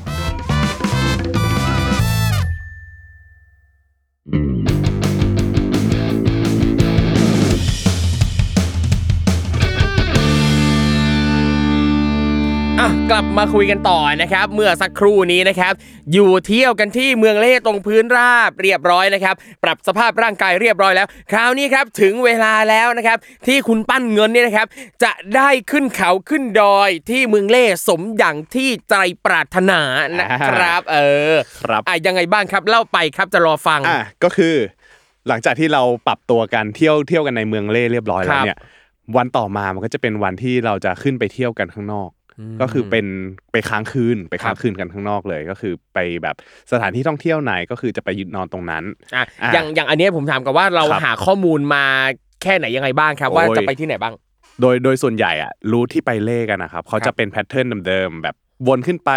[12.86, 15.72] ะกลับมาคุยกันต่อนะครับ เมื่อสักครู่นี้นะครับ
[16.12, 24.66] อยู่เที่ยวกันที่เมืองเล่ตรงพื้นราบเรียบร้อยนะครับ ปรับสภาพร่างกายเรียบร้อยแล้ว คราวนี้ครับถึงเวลาแล้วนะครับ ที่คุณปั้นเงินเนี่ยนะครับ
[25.04, 28.94] จะได้ขึ้นเขาขึ้นดอยที่เมืองเล่สมอย่างที่ใจ
[29.26, 29.80] ปรารถนา
[30.20, 30.98] นะครับ เอ
[31.32, 34.54] อครับอะยังไงบ้างครับเล่าไปครับจะรอฟังอะก็คือ
[35.28, 38.58] หลังจากที่เราปรับตัวกันเที่ยวเที่ยวกันในเมืองเล่เรียบร้อยแล้ครัวบเนี่ย
[39.16, 42.10] วันต่อมามันก็จะเป็นวันที่เราจะขึ้นไปเที่ยวกันข้างนอก
[42.60, 43.06] ก็คือเป็น
[43.52, 46.36] ไปค้างคืนไปค้างคืนกันข้างนอกเลย ก็คือไปแบบ
[46.72, 51.84] สถานที่ท่องเที่ยวไหนก็คือจะไปยืนนอนตรงนั้นอะอะอย่างอย่างอันเนี้ยผมถามกับว่าเราครับหาข้อมูลมา
[52.42, 54.14] แค่ไหนยังไงบ้างครับโอ้ยว่าจะไปที่ไหนบ้าง
[54.60, 58.34] โดยโดยส่วนใหญ่อะรูทที่ไปเล่กันนะครับเขาครัจะบเป็นแพทเทิร์นเดิมๆแบบ
[58.68, 59.10] วนขึ้นไป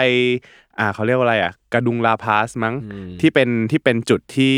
[0.79, 4.57] อ่าเขาเรียกว่าอะไรอะกระดุงลาพาสมั้งอืมที่เป็นที่เป็นจุดที่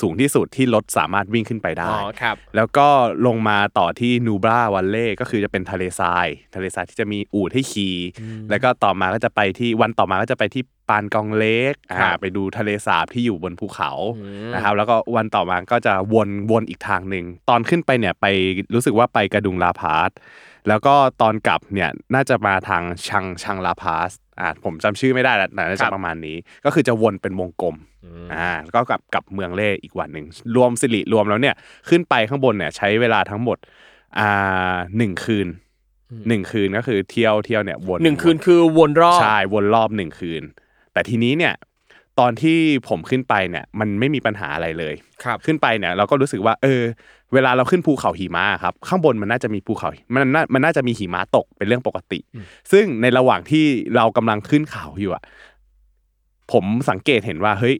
[0.00, 2.88] สูงที่สุดที่รถสามารถวิ่งขึ้นไปได้อ๋อครับแล้วก็
[3.26, 7.96] ลงมาต่อที่นูบราวันเล่ก็คือจะเป็นทะเลทราย ทะเลทรายที่จะมีอู่ให้ขี่
[8.50, 18.26] แล้วก็ต่อมาก็จะไปที่วันต่อมาก็จะไปที่ปานกองเล็กอ่าครับไปดูทะเลสาบที่อยู่บนภูเขาอืมนะครับแล้วก็วันต่อมาก็จะวนวนอีกทางหนึ่งตอนขึ้นไปเนี่ยไป
[18.74, 20.10] รู้สึกว่าไปกระดุงลาพาส
[20.68, 27.74] แล้วก็ตอนกลับเนี่ยน่าจะมาทางชังชังลาพาสอ่าผมจำชื่อไม่ได้แล้วแต่น่าครัจะบประมาณนี้ ก็คือจะวนเป็นวงกลม
[28.34, 31.54] อ่าก็กลับกลับเมืองเล่อีกวันหนึ่งรวมสิริรวมแล้วเนี่ย
[31.88, 33.58] ขึ้นไปข้างบนเนี่ยใช้เวลาทั้งหมด
[34.18, 35.48] อ่าหนึ่งคืน
[36.28, 40.42] หนึ่งคืนก็คือเที่ยวเที่ยวเนี่ยวนหนึ่งคืนคือวนรอบใช่วนรอบหนึ่งคืน
[40.92, 41.54] แต่ทีนี้เนี่ย
[42.20, 46.82] ตอนที่ผมขึ้นไปเนี่ยมันไม่มีปัญหาอะไรเลยครับขึ้นไปเนี่ยเราก็รู้สึกว่าเออ
[47.34, 52.18] เวลาเราขึ้นภูเขาหิมะครับข้างบนมันน่าจะมีภูเขา มันน่ามันน่าจะมีหิมะตกเป็นเรื่องปกติ
[52.72, 53.64] ซึ่งในระหว่างที่
[53.96, 55.22] เรากำลังขึ้นเขาอยู่อะ
[56.52, 57.76] ผมสังเกตเห็นว่าเฮ้ย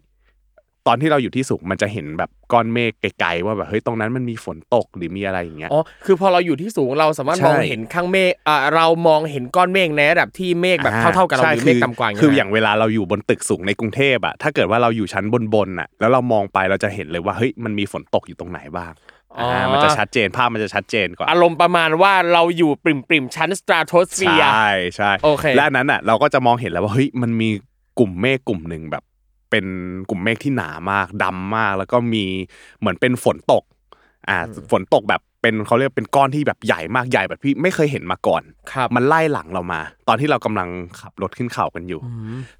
[0.87, 18.93] ตอนที่เราอยู่ที่สูงมันจะเห็นแบบก้อนเมฆไกลๆว่าแบบเฮ้ยตรงนั้นมันมีฝนตกหรือมีอะไรอย่างเงี้ยอ๋อคือพอเราอยู่ที่สูงเราสามารถใช่มองเห็นข้างเมฆอ่าเรามองเห็นก้อนเมฆในระดับที่เมฆแบบเท่าๆกับเราใช่หรือเมฆต่ำกว่าคืออย่างเงี้ยเวลาเราอยู่บนตึกสูงในกรุงเทพอะถ้าเกิดว่าเราอยู่ชั้นบนๆอะแล้วเรามองไปเราจะเห็นเลยว่าเฮ้ยมันมีฝนตกอยู่ตรงไหนบ้าง
[19.37, 27.49] อ๋ออ่ามันจะชัดเจนภาพมันจะชัดเจนกว่าอารมณ์ประมาณว่าเราอยู่ปริมปริมๆชั้นสตราโทสเฟียร์ใช่ใช่โอเคและอันนั้นอะเราก็จะมองเห็นแล้วว่าเฮ้ยมันมี
[27.99, 29.05] กลุ่มเมฆกลุ่มหนึ่งแบบ
[29.55, 29.73] เป็น
[30.11, 32.25] กลุ่มเมฆที่หนามากดำมาก แล้วก็มี
[32.81, 33.65] เหมือนเป็นฝนตก
[34.29, 34.39] อ่า
[34.71, 40.69] ฝนตกแบบเป็นเขาเรียกเป็นก้อนที่แบบใหญ่มากใหญ่แบบพี่ไม่เคยเห็นมาก่อนครับมันไล่หลังเรามา ตอนที่เรากำลัง
[41.01, 42.01] ขับรถขึ้นเขากันอยู่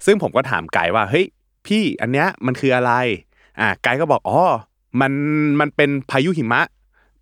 [0.05, 1.25] ซึ่งผมก็ถามไกด์ว่าเฮ้ย
[1.67, 2.91] พี่อันเนี้ยมันคืออะไร
[3.59, 4.39] อ่าไกด์ก็บอกอ๋อ
[5.01, 5.13] มัน
[5.59, 6.61] มันเป็นพายุหิมะ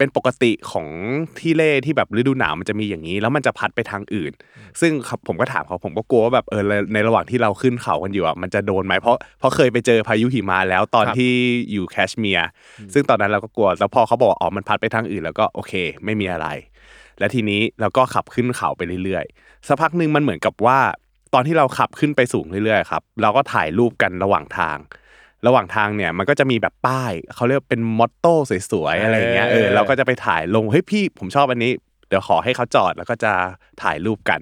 [0.03, 0.87] เป็นปกติของ
[1.39, 4.31] ที่เล่ที่แบบฤดูหนาวมันจะมีอย่างนี้ แล้วมันจะพัดไปทางอื่น
[4.81, 6.63] ซึ่งครับผมก็ถามเขาผมก็กลัวว่าแบบเออ
[6.93, 11.33] ในระหว่างที่เราขึ้นเขากันอยู่อะมันจะโดนไหมเพราะเพราะเคยไปเจอพายุหิมะแล้วตอนครับที่
[11.71, 12.49] อยู่แคชเมียร์
[12.93, 15.73] ซึ่งตอนนั้นเราก็กลัวแล้วพอเขาบอกว่าอ๋อมันพัดไปทางอื่น แล้วก็โอเค
[16.05, 16.47] ไม่มีอะไร
[17.19, 20.79] และทีนี้เราก็ขับขึ้นเขาไปเรื่อยๆสักพักหนึ่งมันเหมือนกับว่า
[21.33, 24.77] ตอนที่เราขับขึ้นไปสูงเรื่อยๆครับเราก็ถ่ายรูปกันระหว่างทาง
[25.47, 28.35] ระหว่างทางเนี่ยมันก็จะมีแบบป้ายเขาเรียกว่าเป็นมอตโต้
[28.71, 31.71] สวยๆอะไรอย่างเงี้ยเออเออเราก็จะไปถ่ายลงเฮ้ยพี่ผมชอบอันนี้
[32.09, 33.31] เดี๋ยวขอให้เขาจอดแล้วก็จะ
[33.83, 34.39] ถ่ายรูปกัน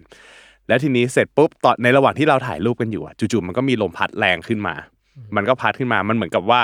[0.68, 4.76] แล้วทีนี้เสร็จปุ๊บตอนในระหว่างที่เราถ่ายรูปกันอยู่อะจู่ๆมันก็มีลมพัดแรงขึ้นมา
[5.36, 6.62] มันก็พัดขึ้นมามันเหมือนกับว่า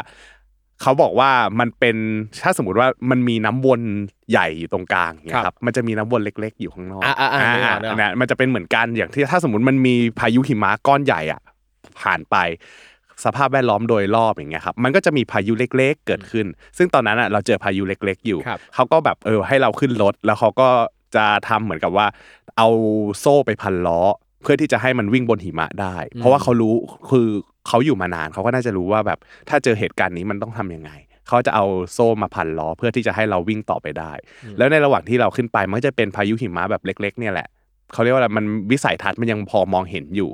[0.81, 1.95] เขาบอกว่ามันเป็น
[2.43, 3.81] ถ้าสมมติว่ามันมีน้ำวน
[4.31, 11.41] ใหญ่อยู่ตรงกลางเนี่ยครับครับมันจะมีน้ำวนเล็ก ๆ อยู่ข้างนอกอ่าอ่าอ่านึกออกนึกออกเนี่ยมันจะเป็นเหมือนกันอย่างที่ถ้าสมมติมันมีพายุหิมะก้อนใหญ่อะ
[12.01, 12.35] ผ่านไป
[13.25, 16.45] สภาพแวดล้อมโดยรอบอย่างเงี้ยครับมันก็จะมีพายุเล็กๆ เกิดขึ้น
[16.77, 20.69] ซึ่งตอนนั้นอะเราเจอพายุเล็ก ๆ อยู่ครับเขาก็แบบเออให้เราขึ้นรถแล้วเขาก็
[21.15, 22.07] จะทำเหมือนกับว่า
[22.57, 22.67] เอา
[23.19, 24.01] โซ่ไปพันล้อ
[24.43, 26.73] เพื่อที่จะให้มันวิ่งบนหิมะได้ เพราะว่าเขารู้
[27.09, 27.27] คือ
[27.67, 30.91] เขาอยู่มานานเขาก็น่าจะรู้ว่าแบบถ้าเจอเหตุการณ์นี้มันต้องทำยังไง
[31.27, 34.11] เขาจะเอาโซ่มาพันล้อเพื่อที่จะให้เราวิ่งต่อไปได้
[34.57, 37.47] แล้วในระหว่างที่เราขึ้นไปมันก็จะเป็นพายุหิมะแบบเล็ก ๆ เนี่ยแหละ
[37.93, 40.29] เขาเรียกว่าอะไรมันวิสัยทัศน์มันยังพอมองเห็นอยู่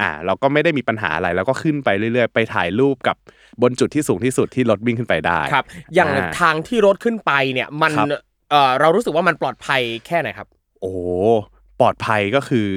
[0.00, 3.16] อ่าเราก็ไม่ได้มีปัญหาอะไรแล้วก็ขึ้นไปเรื่อยๆ ไปถ่ายรูปกับ
[3.62, 8.06] บนจุดที่สูงที่สุดที่รถวิ่งขึ้นไปได้ครับ อย่างอ่าทางที่รถขึ้นไปเนี่ยมันครับ
[8.50, 10.48] เอ่อเรารู้สึกว่ามันปลอดภัยแค่ไหนครับ
[10.80, 10.92] โอ้
[11.80, 12.68] ปลอดภัยก็คือ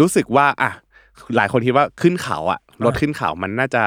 [0.00, 0.70] รู้สึกว่าอะ
[1.36, 3.82] หลายคนคิดว่าขึ้นเขาอะรถขึ้นเขามันน่าจะ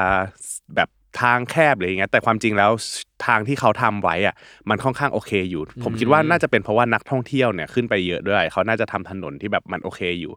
[0.76, 0.90] แบบ
[1.22, 2.72] ทางแคบหรืออย่างเงี้ยแต่ความจริงแล้ว
[3.26, 4.36] ทางที่เขาทำไว้อะ
[4.70, 10.34] มันค่อนข้างโอเคอยู่ ผมคิดว่าน่าจะเป็นเพราะว่านักท่องเที่ยวเนี่ยขึ้นไปเยอะด้วย เขาน่าจะทำถนนที่แบบมันโอเคอยู่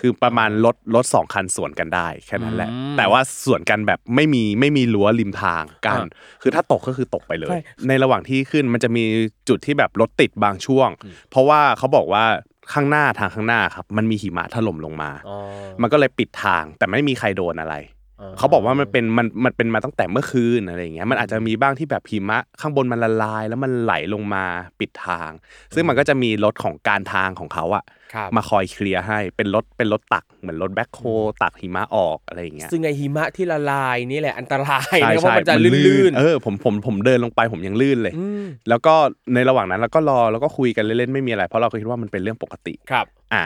[0.00, 9.04] คือประมาณรถรถสองคันสวนกันได้แค่นั้นแหละอืมแต่ว่าสวนกันแบบไม่มีไม่มีรั้วริมทางกันอ่าคือถ้าตกก็คือตกไปเลยใช่ในระหว่างที่ขึ้นมันจะมี
[9.48, 10.88] จุดที่แบบรถติดบางช่วง
[11.30, 12.24] เพราะว่าเขาบอกว่า
[12.72, 15.36] ข้างหน้าทางข้างหน้าครับมันมีหิมะถล่มลงมาอ๋อ
[15.82, 17.99] มันก็เลยปิดทางแต่ไม่มีใครโดนอะไรอ๋อ
[18.38, 24.44] เขาบอกว่ามันเป็นมันมันเป็นมาตั้งแต่เมื่อคืนอะไรอย่างเงี้ยมันอาจจะมีบ้างที่แบบหิมะข้างบนมันละลาย แล้วมันไหลลงมา
[24.78, 25.30] ปิดทาง
[25.74, 31.02] ซึ่งมันก็จะมีรถของการทางของเขาอะครับมาคอยเคลียร์ให้เป็นรถเป็นรถตักเหมือนรถแบ็คโฮ
[31.42, 38.94] ตักหิมะออกอะไรอย่างเงี้ยซึ่งไอหิมะที่ละลายนี่แหละอันตรายใช่นะเพราะใช่มันจะลื่นๆเออผมผมผมเดินลงไปผมยังลื่นเลยมแล้วก็
[39.34, 43.44] ในระหว่างนั้นเราก็รอแล้วก็คุยกันเล่นๆไม่มีอะไร เพราะเราก็คิดว่ามันเป็นเรื่องปกติครับ อะ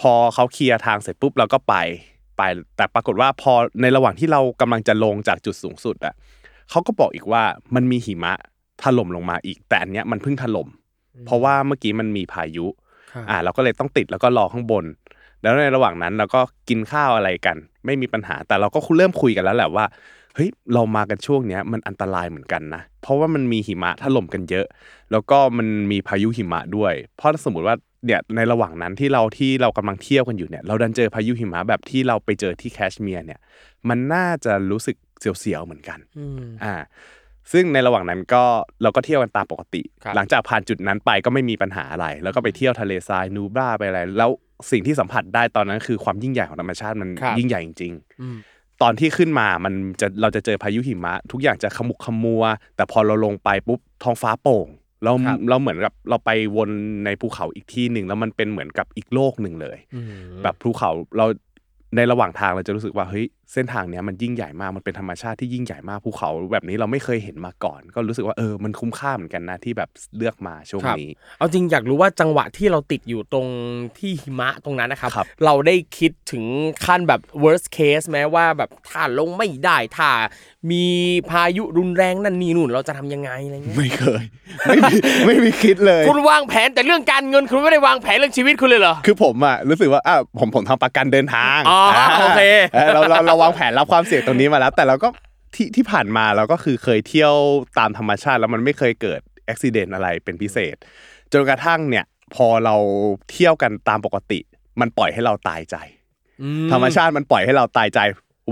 [0.00, 1.74] พอเขาเคลียร์ทางเสร็จปุ๊บเราก็ไป
[2.36, 2.42] ไป
[2.76, 6.14] แต่ปรากฏว่าพอในระหว่างที่เรากำลังจะลงจากจุดสูงสุดอะ
[6.70, 7.42] เขาก็บอกอีกว่า
[7.74, 8.32] มันมีหิมะ
[8.82, 10.68] ถล่มลงมาอีก แต่อันเนี้ยมันเพิ่งถล่ม
[11.26, 12.66] เพราะว่าเมื่อกี้มันมีพายุ
[13.12, 14.84] ครับอะเราก็เลยต้องติดแล้วก็รอข้างบน
[15.42, 19.84] แล้วในระหว่างนั้นเราก็กินข้าวอะไรกัน ไม่มีปัญหาแต่เราก็เริ่มคุยกันแล้วแหละว่า
[20.34, 24.66] เฮ้ยเรามากันช่วงเนี้ยมันอันตรายเหมือนกันนะ เพราะว่ามันมีหิมะถล่มกันเยอะ
[25.12, 33.40] แล้วก็มันมีพายุหิมะด้วย เพราะถ้าสมมติว่า เนี่ยในระหว่างนั้นที่เราที่เรากำลังเที่ยวกันอยู่เนี่ยเราดันเจอพายุหิมะแบบที่เราไปเจอที่แคชเมียร์เนี่ย
[33.88, 36.74] มันน่าจะรู้สึกเสียวๆเหมือนกันอืมอ่า
[37.52, 38.44] ซึ่งในระหว่างนั้นก็
[38.82, 44.30] เราก็เที่ยวกันตามปกติครับหลังจากผ่านจุดนั้นไปก็ไม่มีปัญหาอะไร แล้วก็ไปเที่ยวทะเลทรายนูบราไปอะไรแล้ว
[44.70, 52.44] สิ่งที่สัมผัสได้ตอนนั้นคือความยิ่งใหญ่ของธรรมชาติมันครับยิ่งใหญ่จริงอืมๆตอนที่ขึ้นมามันจะเราจะเจอพายุหิมะ ทุกอย่างจะขมุกขมัว
[52.76, 54.66] แต่พอเราลงไปปุ๊บท้องฟ้าโปร่ง
[55.04, 56.70] เราครับเราเหมือนกับเราไปวน
[57.04, 60.06] ในภูเขาอีกที่หนึ่งแล้วมันเป็นเหมือนกับอีกโลกหนึ่งเลยอืม
[60.42, 61.26] แบบภูเขาเรา
[61.96, 73.46] ในระหว่างทางเราจะรู้สึกว่าเฮ้ย เส้นทางเนี้ยมันยิ่งใหญ่มากมันเป็นธรรมชาติที่ยิ่งใหญ่มากภูเขาแบบนี้เราไม่เคยเห็นมาก่อน ก็รู้สึกว่าเออมันคุ้มค่าเหมือนกันนะที่แบบเลือกมาช่วงครับนี้ เอาจริงอยากรู้ว่าจังหวะที่เราติดอยู่ตรง
[73.98, 76.44] ที่หิมะตรงนั้นนะครับครับเราได้คิดถึง
[76.86, 80.10] ขั้นแบบ worst case ไหมว่าแบบถ้าลงไม่ได้ถ้า
[80.70, 80.84] มี
[81.30, 84.22] พายุรุนแรงนั่นนี่นู่นเราจะทำยังไงอะไรเงี้ยไม่เคย
[84.66, 84.94] ไม่มี
[85.26, 92.40] ไม่มีคิดเลย คุณวางแผนแต่เรื่องการเงินคุณไม่ได้วางแผนเรื่องชีวิตคุณเลยเหรอคือผมอะรู้สึกว่าอะผมผมทำประกันเดินทางอ๋ออ่าโอเค
[92.94, 95.08] เราเราเราวางแผนรับความเสี่ยงตรงนี้มาแล้ว แต่เราก็
[95.54, 97.34] ที่ที่ผ่านมาเราก็คือเคยเที่ยว
[97.78, 100.76] ตามธรรมชาติแล้วมันไม่เคยเกิดอุบิเหตุอะไรเป็นพิเศษ
[101.32, 102.76] จนกระทั่งเนี่ยพอเรา
[103.30, 104.38] เที่ยวกันตามปกติ
[104.80, 105.76] มันปล่อยให้เราตายใจ
[106.42, 108.00] อืธรรมชาติมันปล่อยให้เราตายใจ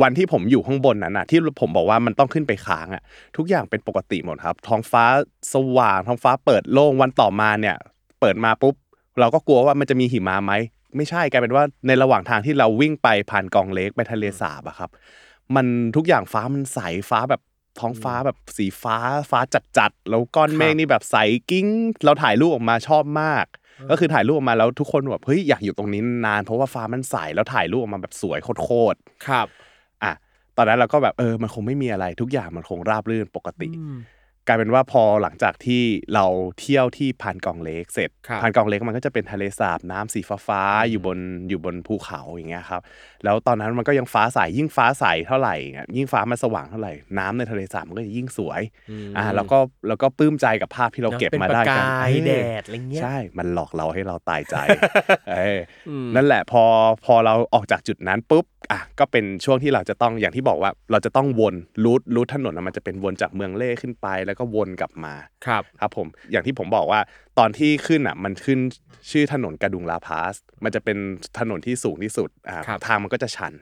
[0.02, 3.02] วันที่ผมอยู่ข้างบนนั้นน่ะ ที่ผมบอกว่ามันต้องขึ้นไปค้างอะ
[3.36, 5.04] ทุกอย่างเป็นปกติหมดครับ ท้องฟ้า
[5.52, 7.76] สว่างท้องฟ้าเปิดโล่งวันต่อมาเนี่ย
[8.20, 8.74] เปิดมาปุ๊บ
[9.20, 10.52] เราก็กลัวว่ามันจะมีหิมะไหม
[10.96, 14.90] ไม่ใช่กลายเป็นว่าในระหว่างทางที่เราวิ่งไปผ่านกองเล็กไปทะเลสาบอะครับ
[15.54, 15.66] มัน
[15.96, 16.78] ทุกอย่างฟ้ามันใส
[17.10, 17.42] ฟ้าแบบ
[17.80, 18.96] ท้องฟ้าแบบสีฟ้า
[19.30, 19.40] ฟ้า
[19.78, 21.16] จัดๆแล้วก้อนเมฆนี่แบบใส
[21.50, 21.66] กิ้ง
[22.04, 23.46] เราถ่ายรูปออกมาชอบมาก
[23.90, 30.12] ก็คือถ่ายรูปออกมาแล้วทุกคนแบบเฮ้ยอยากอยู่ตรงนี้นานเพราะว่าฟ้ามันใสแล้วถ่ายรูปออกมาแบบสวยโคตรครับๆอะ
[30.56, 33.68] ตอนนั้นเราก็แบบเออมันคงไม่มีอะไรทุกอย่างมันคงราบรื่นปกติ
[34.46, 35.82] กลายเป็นว่าพอหลังจากที่
[36.14, 36.26] เรา
[36.60, 41.18] เที่ยวที่พานกองเล็กเสร็จครับพานกองเล็กมันก็จะเป็นทะเลสาบน้ำสีฟ้าๆอยู่บน
[41.48, 42.80] อยู่บนภูเขาอย่างเงี้ยครับ
[43.24, 48.60] แล้วตอนนั้นมันก็ยังฟ้าใสยิ่งฟ้าใสเท่าไหร่อะยิ่งฟ้ามันสว่างเท่าไหร่น้ำในทะเลสาบมันก็จะยิ่งสวย
[49.16, 54.56] อ่าแล้วก็แล้วก็ปลื้มใจกับภาพที่เราเก็บมาได้กันเป็นประกายเออแดดอะไรเงี้ยใช่มันหลอกเราให้เราตายใจ
[55.30, 56.62] เอออมนั่นแหละพอ
[57.04, 65.14] พอเราออกจากจุดนั้นปุ๊บอะก็เป็นช่วงที่เราจะต้องอย่างที่บอกว่าเราจะต้องวนรูทรูทถนนน่ะมันจะเป็นวนจากเมืองเล่ขึ้นไปแล้วก็วนกลับมา
[65.46, 67.00] ครับครับผมอย่างที่ผมบอกว่า
[67.38, 68.58] ตอนที่ขึ้นอะมันขึ้น
[69.10, 70.98] ชื่อถนนกระดุงลาพาส มันจะเป็น
[71.38, 73.52] ถนนที่สูงที่สุดอ่าครับทางมันก็จะชัน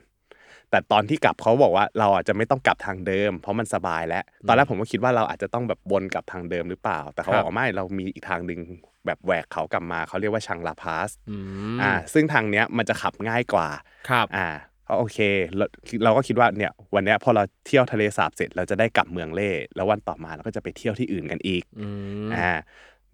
[0.71, 8.59] แต่ตอนที่กลับเขาบอกว่าเราอาจจะไม่ต้องกลับทางเดิม เพราะมันสบายแล้ว ตอนแรกผมก็คิดว่าเราอาจจะต้องแบบวนกลับทางเดิมหรือเปล่า แต่เขาบอกว่าไม่เรามีอีกทางหนึ่ง
[9.05, 11.37] แบบแหวกเขากลับมาเขาเรียกว่าชังลาพาสอื
[11.75, 13.67] มอ่าซึ่งทางเนี้ยมันจะขับง่ายกว่า
[14.09, 15.17] ครับอ่าก็ โอเค
[15.57, 15.65] เรา
[16.03, 21.87] เราก็คิดว่าเนี่ยวันเนี้ยพอเราเที่ยวทะเลสาบเสร็จเราจะได้กลับเมืองเล่ แล้ววันต่อมาเราก็จะไปเที่ยวที่อื่นกันอีกอื
[22.25, 22.51] มอ่า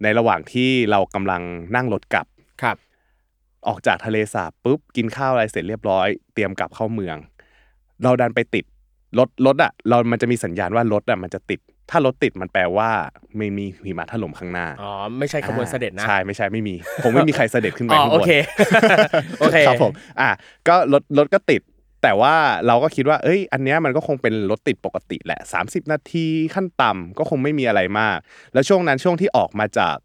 [0.02, 1.42] ในระหว่างที่เรากำลัง
[1.76, 2.26] นั่งรถกลับ
[2.62, 2.76] ครับ
[3.66, 7.16] ออกจากทะเลสาบปุ๊บกินข้าวอะไรเสร็จเรียบร้อย เตรียมกลับเข้าเมือง
[8.02, 8.64] เราดันไปติด
[9.18, 11.60] รถรถอะ เรามันจะมีสัญญาณว่ารถอะมันจะติด
[11.90, 12.90] ถ้ารถติดมันแปลว่า
[13.36, 18.30] ไม่มีหิมะถล่มข้างหน้า อ๋อ ไม่ใช่ขบวนเสด็จนะ ใช่ ไม่ใช่ไม่มีคงไม่มีใครเสด็จขึ้นไปอ๋อข้างบน โอเค
[19.40, 20.30] โอเค ครับผม อะ
[20.68, 21.62] ก็รถรถก็ติด
[22.02, 22.34] แต่ว่า
[22.66, 28.18] เราก็คิดว่า เอ้ย อันเนี้ยมันก็คงเป็นรถติดปกติแหละ 30 นาทีขั้นต่ำก็คงไม่มีอะไรมาก
[28.52, 29.96] แล้วช่วงนั้นช่วงที่ออกมาจาก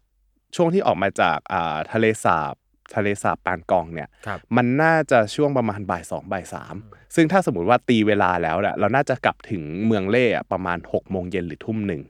[0.56, 2.54] ช่วงที่ออกมาจากอ่าทะเลสาบ
[2.94, 6.74] ทะเลสาบปานกองเนี่ยครับมันน่าจะช่วงประมาณบ่ายสองบ่ายสาม
[7.14, 12.02] ซึ่งถ้าสมมติว่าตีเวลาแล้วเนี่ยเราน่าจะกลับถึงเมืองเล่อะประมาณ6กโมงเย็นหรือทุ่มหนึ่ง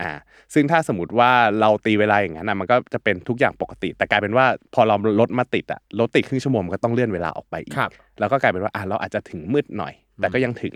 [0.00, 0.10] อ่า
[0.54, 1.30] ซึ่งถ้าสมมติว่า
[1.60, 10.74] เราตีเวลาอย่างนั้นนะมันก็จะเป็นทุกอย่างปกติ แต่กลายเป็นว่าพอเรารถมาติดอะรถติดครึ่งชั่วโมงมันก็ต้องเลื่อนเวลาออกไปอีกครับแล้วก็กลายเป็นว่าอะเราอาจจะถึงมืดหน่อย แต่ก็ยังถึง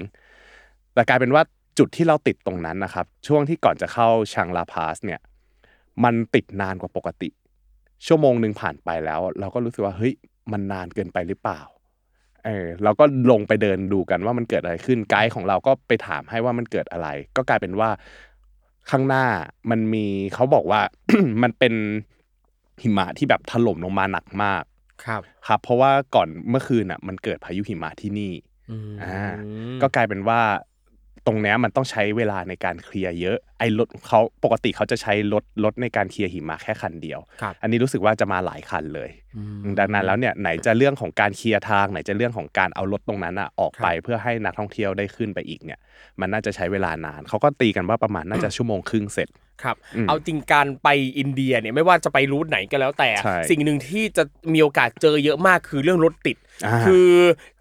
[0.95, 1.43] แต่กลายเป็นว่า
[1.79, 5.21] จุดที่เราติดตรงนั้นนะครับ ช่วงที่ก่อนจะเข้าชังลาพาสเนี่ย
[6.05, 7.29] มันติดนานกว่าปกติ
[8.07, 10.15] ชั่วโมงหนึ่งผ่านไปแล้ว เราก็รู้สึกว่าเฮ้ย
[10.53, 11.61] มันนานเกินไปหรือเปล่า
[12.45, 17.91] เออเราก็ลงไปเดินดูกันว่ามันเกิดอะไรขึ้นไกด์ของเราก็ไปถามให้ว่ามันเกิดอะไร ก็กลายเป็นว่า
[18.91, 19.25] ข้างหน้า
[19.71, 20.81] มันมีเขาบอกว่า
[21.43, 21.75] มันเป็น
[22.83, 24.63] หิมะที่แบบถล่มลงมาหนักมาก
[25.05, 28.33] ครับ ครับ เพราะว่าก่อนเมื่อคืนอะ มันเกิดพายุหิมะที่นี่
[29.03, 29.23] อ่า
[29.83, 30.41] ก็กลายเป็นว่า
[31.27, 39.11] ตรงเนี้ยมันต้องใช้เวลาในการเคลียร์เยอะไอ้รถเขาปกติเขาจะใช้รถรถในการเคลียร์หิมะแค่คันเดียว ครับอันนี้รู้สึกว่าจะมาหลายคันเลย
[39.79, 45.79] ดังนั้นแล้วเนี่ยไหนจะเรื่องของการเคลียร์ทางไหนจะเรื่องของการเอารถตรงนั้นอะออกไปเพื่อให้นักท่องเที่ยวได้ขึ้นไปอีกเนี่ย
[46.21, 49.29] มันน่าจะใช้เวลานานเขาก็ตีกันว่าประมาณน่าจะชั่วโมงครึ่งเสร็จ
[49.63, 50.89] ครับอืมเอาจริงการไป
[51.19, 57.11] อินเดียเนี่ยไม่ว่าจะไปรูทไหนก็แล้วแต่ใช่สิ่งหนึ่งที่จะมีโอกาสเจอเยอะมากคือเรื่องรถติดอ่าคือ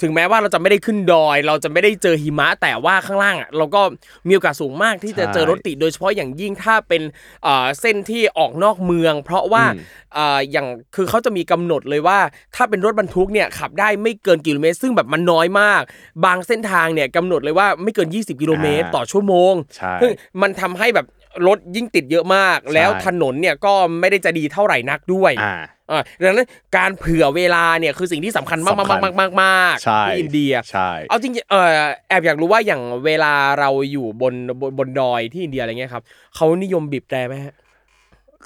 [0.01, 3.81] ถึงแม้ว่าเราจะไม่ได้ขึ้นดอย เราจะไม่ได้เจอหิมะแต่ว่าข้างล่างอะเราก็
[4.27, 7.01] มีโอกาสสูงมากที่จะเจอรถติดโดยเฉพาะอย่างยิ่งถ้าเป็น
[7.43, 9.81] เอ่อเส้นที่ออกนอกเมือง เพราะว่าอืม
[10.13, 12.19] เอ่ออย่างคือเขาจะมีกำหนดเลยว่า
[12.55, 15.81] ถ้าเป็นรถบรรทุกเนี่ยขับได้ไม่เกินกิโลเมตร ซึ่งแบบมันน้อยมาก
[16.25, 21.07] บางเส้นทางเนี่ยกำหนดเลยว่าไม่เกิน 20 กิโลเมตรอ่าต่อชั่วโมงใช่ซึ่งมันทำให้แบบ
[21.47, 25.55] รถยิ่งติดเยอะมาก แล้วถนนเนี่ยก็ไม่ได้จะดีเท่าไหร่นักด้วยอ่า
[25.91, 31.69] อ่าดังนั้นการเผื่อเวลาเนี่ยคือสิ่งที่สำคัญมากสำคัญมากมากมากใช่ที่อินเดียใช่เอาจริงๆเออ
[32.09, 36.03] แอบอยากรู้ว่าอย่างเวลาเราอยู่บนบนบนดอยที่อินเดียอะไรเงี้ยครับ
[36.35, 37.55] เขานิยมบีบแตรไหมฮะ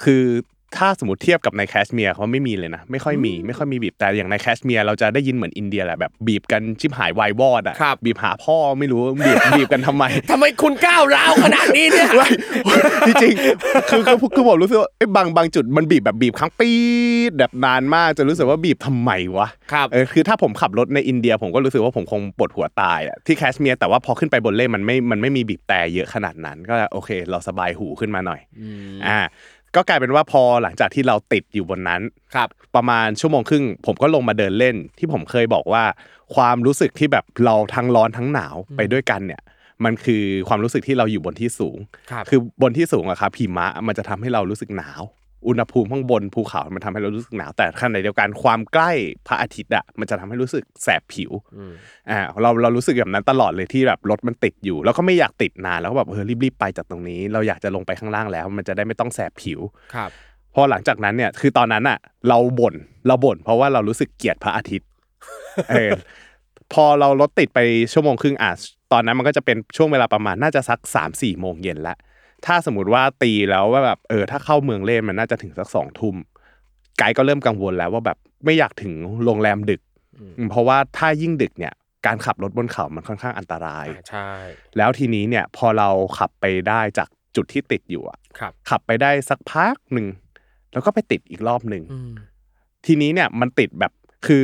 [0.04, 0.26] คือ
[0.78, 12.28] ถ้าสมมติเทียบกับในแคชเมียร์เขาไม่มีเลยนะไม่ค่อยมีไม่ค่อยมีบีบแต่อย่างในแคชเมียร์เราจะได้ยินเหมือนอินเดียแหละแบบบีบกันชิบหายวายวอดอะครับบีบหาพ่อไม่รู้บีบบีบกันทำไมทำไมคุณก้าวร้าวขนาดนี้เนี่ยไม่
[13.22, 16.78] จริงๆคือคือคือผมรู้สึกว่าเอ้ยบางบางจุดมันบีบแบบบีบค้างปี๊
[17.30, 28.40] ดแบบนานมากจนรู้สึกว่าบีบทำไมวะครับเออคือถ้าผมขับรถในอินเดีย ผมก็รู้สึกว่าผมคงปวดหัวตายอะที่แคชเมียร์แต่ว่าพอขึ้นไปบนเล่มันไม่มันไม่มีบีบแตรเยอะขนาดนั้น ก็โอเค เราสบายหูขึ้นมาหน่อย
[29.08, 29.20] อ่า
[29.76, 32.02] ก็กลายเป็นว่าพอหลังจากที่เราติดอยู่บนนั้น
[32.36, 35.84] ครับ ประมาณชั่วโมงครึ่ง ผมก็ลงมาเดินเล่น ที่ผมเคยบอกว่า
[36.36, 39.42] ความรู้สึกที่แบบเราทั้งร้อนทั้งหนาวไปด้วยกันเนี่ย
[39.86, 41.78] มันคือความรู้สึกที่เราอยู่บนที่สูง
[42.12, 45.02] ครับคือบนที่สูงอะครับหิมะมันจะทำให้เรารู้สึกหนาว
[45.48, 48.92] อุณหภูมิข้างบนภูเขามันทำให้เรารู้สึกหนาวแต่ขณะเดียวกันความใกล้
[49.28, 51.74] พระอาทิตย์อะมันจะทำให้รู้สึกแสบผิวอืม
[52.10, 59.60] อ่าเราเรารู้สึกแบบนั้นตลอดเลยที่แบบรถมันติดอยู่ แล้วก็ไม่อยากติดนานแล้วก็แบบเออรีบๆไปจากตรงนี้ เราอยากจะลงไปข้างล่างแล้ว มันจะได้ไม่ต้องแสบผิว
[59.96, 60.10] ครับ
[60.54, 62.76] พอหลังจากนั้นเนี่ยคือตอนนั้นอะเราบ่น
[63.08, 64.90] เราบ่นเพราะว่าเรารู้สึกเกลียดพระอาทิตย์
[65.70, 65.92] เออ
[66.74, 67.60] พอเรารถติดไป
[67.94, 68.52] ชั่วโมงครึ่งอะ
[68.92, 71.96] ตอนนั้นมันก็จะเป็นช่วงเวลาประมาณน่าจะสักสามสี่โมงเย็นละ
[72.46, 76.16] ถ้าสมมติว่าตีแล้วว่าแบบเออถ้าเข้าเมืองเล่นมันน่าจะถึงสักสองทุ่ม
[76.98, 79.82] ไกด์ก็เริ่มกังวลแล้วว่าแบบไม่อยากถึงโรงแรมดึก
[80.50, 81.74] เพราะว่าถ้ายิ่งดึกเนี่ย
[82.06, 84.30] การขับรถบนเขามันค่อนข้างอันตรายอ่าใช่
[84.78, 90.08] แล้วทีนี้เนี่ยพอเราขับไปได้จากจุดที่ติดอยู่อะครับขับไปได้สักพักหนึ่ง
[90.74, 92.12] แล้วก็ไปติดอีกรอบหนึ่งอืม
[92.86, 93.92] ทีนี้เนี่ยมันติดแบบ
[94.28, 94.44] คือ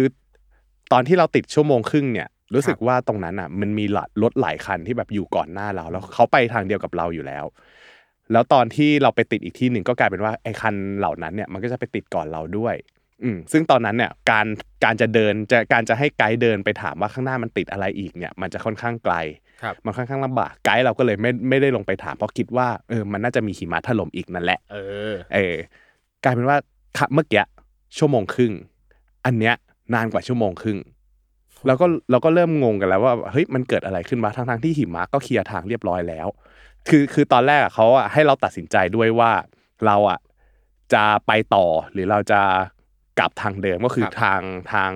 [0.92, 7.46] ตอนที่เราติดชั่วโมงครึ่งเนี่ย รู้สึกว่าตรงนั้นอะ มันมีหลรถหลายคันที่แบบอยู่ก่อนหน้าเรา แล้วเขาไปทางเดียวกับเราอยู่แล้ว
[8.32, 12.76] แล้วตอนที่เราไปติดอีกที่หนึ่งก็กลายเป็นว่าไอ้คันเหล่านั้นเนี่ยมันก็จะไปติดก่อนเราด้วย
[13.24, 14.46] อืมซึ่งตอนนั้นเนี่ยการ
[14.84, 19.16] การจะเดินจะการจะให้ไกด์เดินไปถามว่าข้างหน้ามันติดอะไรอีกเนี่ย มันจะค่อนข้างไกล
[19.62, 24.78] ครับมันค่อนข้างลำบากไกด์เราก็เลยไม่ไม่ได้ลงไปถามเพราะคิดว่าเออมันน่าจะมีหิมะถล่มอีกนั่นแหละ เอ
[25.12, 25.56] อ เออ
[26.24, 26.58] กลายเป็นว่า
[26.98, 27.44] ขับเมื่อกี้
[27.98, 28.54] ชั่วโมงครึ่ง
[29.26, 29.56] อันเนี้ย
[29.94, 30.78] นานกว่าชั่วโมงครึ่ง
[31.68, 36.28] เราก็เราก็เริ่มงงกันแล้วว่าเฮ้ยมันเกิดอะไรขึ้นมาทั้งทที่หิมะก็เคลียร์ทางเรียบร้อยแล้ว
[36.90, 39.32] คือคือตอนแรกอะเขาอะให้เราตัดสินใจด้วยว่า
[39.86, 40.20] เราอะ
[40.94, 42.42] จะไปต่อหรือเราจะ
[43.20, 44.42] กลับทางเดิมก็คือครับทาง
[44.74, 44.92] ทาง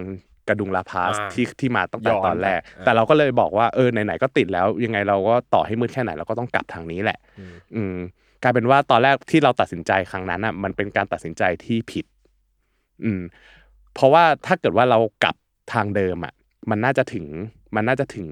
[0.47, 7.97] กระดุงลาพาสอ่าที่ที่มาตั้งแต่ย้อนตอนแรกไปอ่าแต่เราก็เลยบอกว่าเออไหนๆก็ติดแล้ว ยังไงเราก็ต่อให้มืดแค่ไหนเราก็ต้องกลับทางนี้แหละอืมอืม
[8.43, 12.05] กลายเป็นว่าตอนแรกที่เราตัดสินใจครั้งนั้นอะ มันเป็นการตัดสินใจที่ผิด
[13.03, 13.21] อืม
[13.93, 15.35] เพราะว่าถ้าเกิดว่าเรากลับ
[15.73, 16.33] ทางเดิมอะ
[16.69, 17.25] มันน่าจะถึง
[17.75, 18.29] มันน่าจะถึง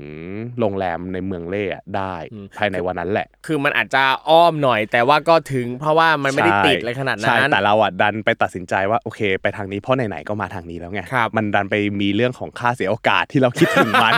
[0.60, 14.14] โรงแรมในเมืองเล่อะได้อืมภายในวันนั้นแหละ คือมันอาจจะอ้อมหน่อย แต่ว่าก็ถึง เพราะว่ามันไม่ได้ติดเลยขนาดใช่นั้นแต่เราอะดันไปตัดสินใจว่าโอเค ไปทางนี้เพราะไหนๆก็มาทางนี้แล้วไงครับมันดันไปมีเรื่องของค่าเสียโอกาสที่เราคิดถึงมัน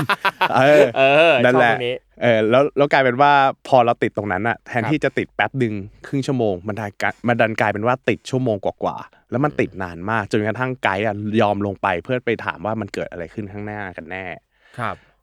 [0.58, 3.32] เออเออนั่นแหละชอบตรงนี้เออแล้วแล้วกลายเป็นว่า
[3.68, 5.74] พอเราติดตรงนั้นอะแทนครับที่จะติดแป๊บหนึ่ง
[6.08, 14.47] ครึ่งชั่วโมงมันดันกลายมันดันกลายเป็นว่าติดชั่วโมงกว่าๆแล้วมันติดนานมากจนกระทั่งไกด์อะยอมลงไปเพื่อไปถามว่ามันเกิดอะไรขึ้นข้างหน้ากันแน่ครับ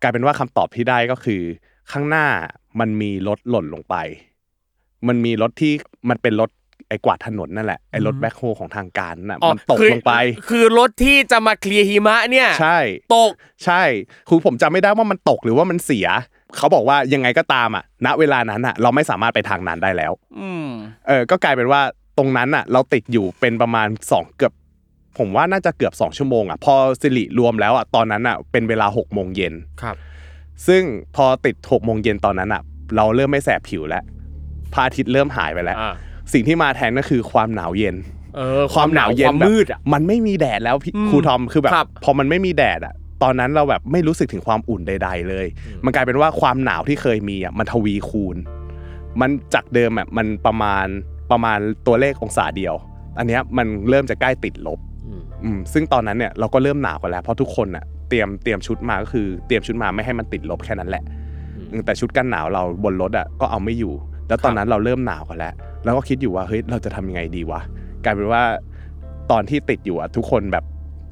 [0.03, 1.43] กลายเป็นว่าคำตอบที่ได้ก็คือ
[1.93, 2.27] ข้างหน้า
[2.81, 3.97] มันมีรถหล่นลงไป
[5.09, 5.73] มันมีรถที่
[6.11, 6.51] มันเป็นรถ
[6.89, 10.15] ไอ้กวาดถนนนั่นแหละไอ้รถแบ็คโฮของทางการน่ะอ๋อมันตกคือลงไป
[10.49, 12.79] คือรถที่จะมาเคลียร์หิมะเนี่ยใช่
[13.17, 13.33] ตก
[13.65, 13.83] ใช่
[14.29, 16.07] คือผมจำไม่ได้ว่ามันตกหรือว่ามันเสีย
[16.57, 20.69] เขาบอกว่ายังไงก็ตามอะ ณเวลานั้นอะ เราไม่สามารถไปทางนั้นได้แล้ว อืม
[21.07, 21.81] เออก็กลายเป็นว่า
[22.19, 24.53] ตรงนั้นอะ เราติดอยู่เป็นประมาณสองเกือบ
[25.19, 29.97] ผมว่าน่าจะเกือบสองชั่วโมงอะพอสิริรวมแล้วอะตอนนั้นอะเป็นเวลาหกโมงเย็นครับ
[30.67, 30.83] ซึ่ง
[31.17, 32.63] พอติดหกโมงเย็นตอนนั้นอะ
[32.97, 34.05] เราเริ่มไม่แสบผิวแล้ว
[34.73, 35.95] พระอาทิตย์เริ่มหายไปแล้วอ่า
[36.33, 37.97] สิ่งที่มาแทนก็คือความหนาวเย็น
[38.37, 45.47] เออความหนาวเย็นความแบบมืดอะมันไม่มีแดดแล้วพี่อืมครูทอมคือแบบครับพอมันไม่มีแดดอะตอนนั้นเราแบบไม่รู้สึกถึงความอุ่นใด ๆ เลย
[45.85, 48.37] มันกลายเป็นว่าความหนาวที่เคยมีอะมันทวีคูณ
[49.21, 50.87] มันจากเดิมอะมันประมาณ
[51.31, 52.75] ประมาณตัวเลของศาเดียว
[53.19, 54.79] อันเนี้ยมันเริ่มจะใกล้ติดลบ
[55.45, 61.03] อืมอืมซึ่งตอนนั้นเนี่ยเราก็เริ่มหนาวกันแล้ว เพราะทุกคนอะเตรียมเตรียมชุดมาก็คือ เตรียมชุดมาไม่ให้มันติดลบแค่นั้นแหละ
[61.57, 63.95] อืมอืมแต่ชุดกันหนาวเราบนรถอะก็เอาไม่อยู่
[64.29, 67.61] แล้วตอนนั้นเราเริ่มหนาวกันแล้ว แล้วก็คิดอยู่ว่าเฮ้ยเราจะทำยังไงดีวะ
[68.05, 68.43] กลายเป็นว่า
[69.31, 70.65] ตอนที่ติดอยู่อะทุกคนแบบ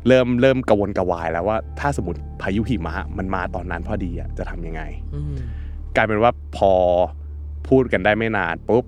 [0.08, 4.82] เริ่มเริ่มกระวนกระวายแล้วว่าถ้าสมมติพายุหิมะมันมาตอนนั้นพอดีอะจะทำยังไง
[5.14, 5.36] อืม
[5.96, 6.72] กลายเป็นว่าพอ
[7.68, 8.84] พูดกันได้ไม่นานปุ๊บ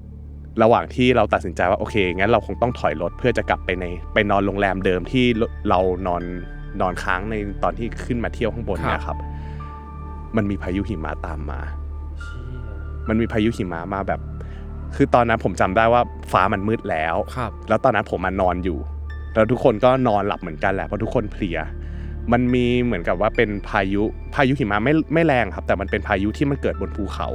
[0.62, 3.84] ระหว่างที่เราตัดสินใจว่าโอเคงั้นเราคงต้องถอยรถเพื่อจะกลับไปใน
[4.14, 5.24] ไปนอนโรงแรมเดิมที่
[5.68, 6.22] เรานอน
[6.80, 9.18] นอนค้างในตอนที่ขึ้นมาเที่ยวข้างบนเนี่ยครับ
[10.36, 11.60] มันมีพายุหิมะตามมา
[13.08, 14.20] มันมีพายุหิมะมาแบบ
[14.96, 16.02] คือตอนนั้นผมจำได้ว่า
[16.32, 18.78] ฟ้ามันมืดแล้วครับ แล้วตอนนั้นผมมานอนอยู่
[19.34, 21.58] แล้วทุกคนก็นอนหลับเหมือนกันแหละเพราะทุกคนเพลีย
[22.32, 24.02] มันมีเหมือนกับว่าเป็นพายุ
[24.34, 27.28] พายุหิมะไม่ไม่แรงครับ แต่มันเป็นพายุที่มันเกิดบนภูเขา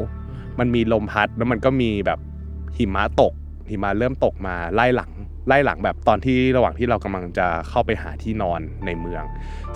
[0.59, 2.19] มันมีลมพัดแล้วมันก็มีแบบ
[2.77, 3.33] หิมะตก
[3.69, 5.11] หิมะเริ่มตกมาไล่หลัง
[5.47, 9.23] ไล่หลังแบบตอนที่ระหว่างที่เรากำลังจะเข้าไปหาที่นอนในเมือง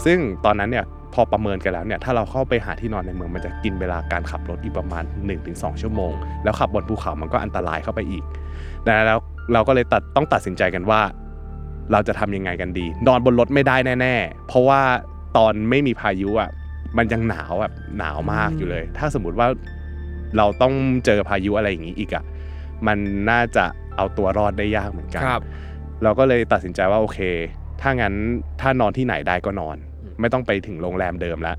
[0.06, 5.04] ซึ่งตอนนั้นเนี่ยพอประเมินกันแล้วเนี่ยถ้าเราเข้าไปหาที่นอนในเมืองมันจะกินเวลาการขับรถอีกประมาณ
[5.44, 6.12] 1-2 ชั่วโมง
[6.44, 8.24] แล้วขับบนภูเขามันก็อันตรายเข้าไปอีก
[8.86, 9.20] ดังนั้นแล้ว
[9.54, 11.02] เราก็เลยตัดต้องตัดสินใจกันว่า
[11.91, 14.82] เราจะทำยังไงกันดี นอนบนรถไม่ได้แน่ ๆ เพราะว่า
[15.38, 16.50] ตอนไม่มีพายุอะ
[16.98, 19.48] มันยังหนาวแบบหนาวมากอยู่เลย ถ้าสมมุติว่า
[20.38, 20.74] เราต้อง
[21.06, 22.24] เจอพายุอะไรอย่างนี้อีกอะ
[22.88, 22.97] มัน
[23.31, 23.65] น่าจะ
[23.97, 25.41] เอาตัวรอดได้ยากเหมือนกันครับ
[26.03, 27.19] เราก็เลยตัดสินใจว่าโอเค
[27.81, 28.13] ถ้างั้น
[28.61, 31.57] ถ้านอนที่ไหนได้ก็นอนอืมไม่ต้องไปถึงโรงแรมเดิมแล้ว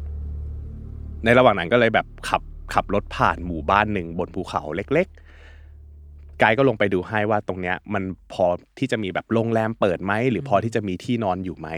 [1.24, 2.42] ในระหว่างนั้นก็เลยแบบขับ
[2.74, 8.46] ขับรถผ่านหมู่บ้านหนึ่งบนภูเขาเล็ก ๆ ไกด์ก็ลงไปดูให้ว่าตรงเนี้ย มันพอ
[8.78, 11.68] ที่จะมีแบบโรงแรมเปิดไหมหรือพอที่จะมีที่นอนอยู่ไหม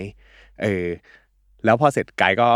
[0.63, 0.87] เออ
[1.65, 2.49] แล้วพอเสร็จไกด์ก็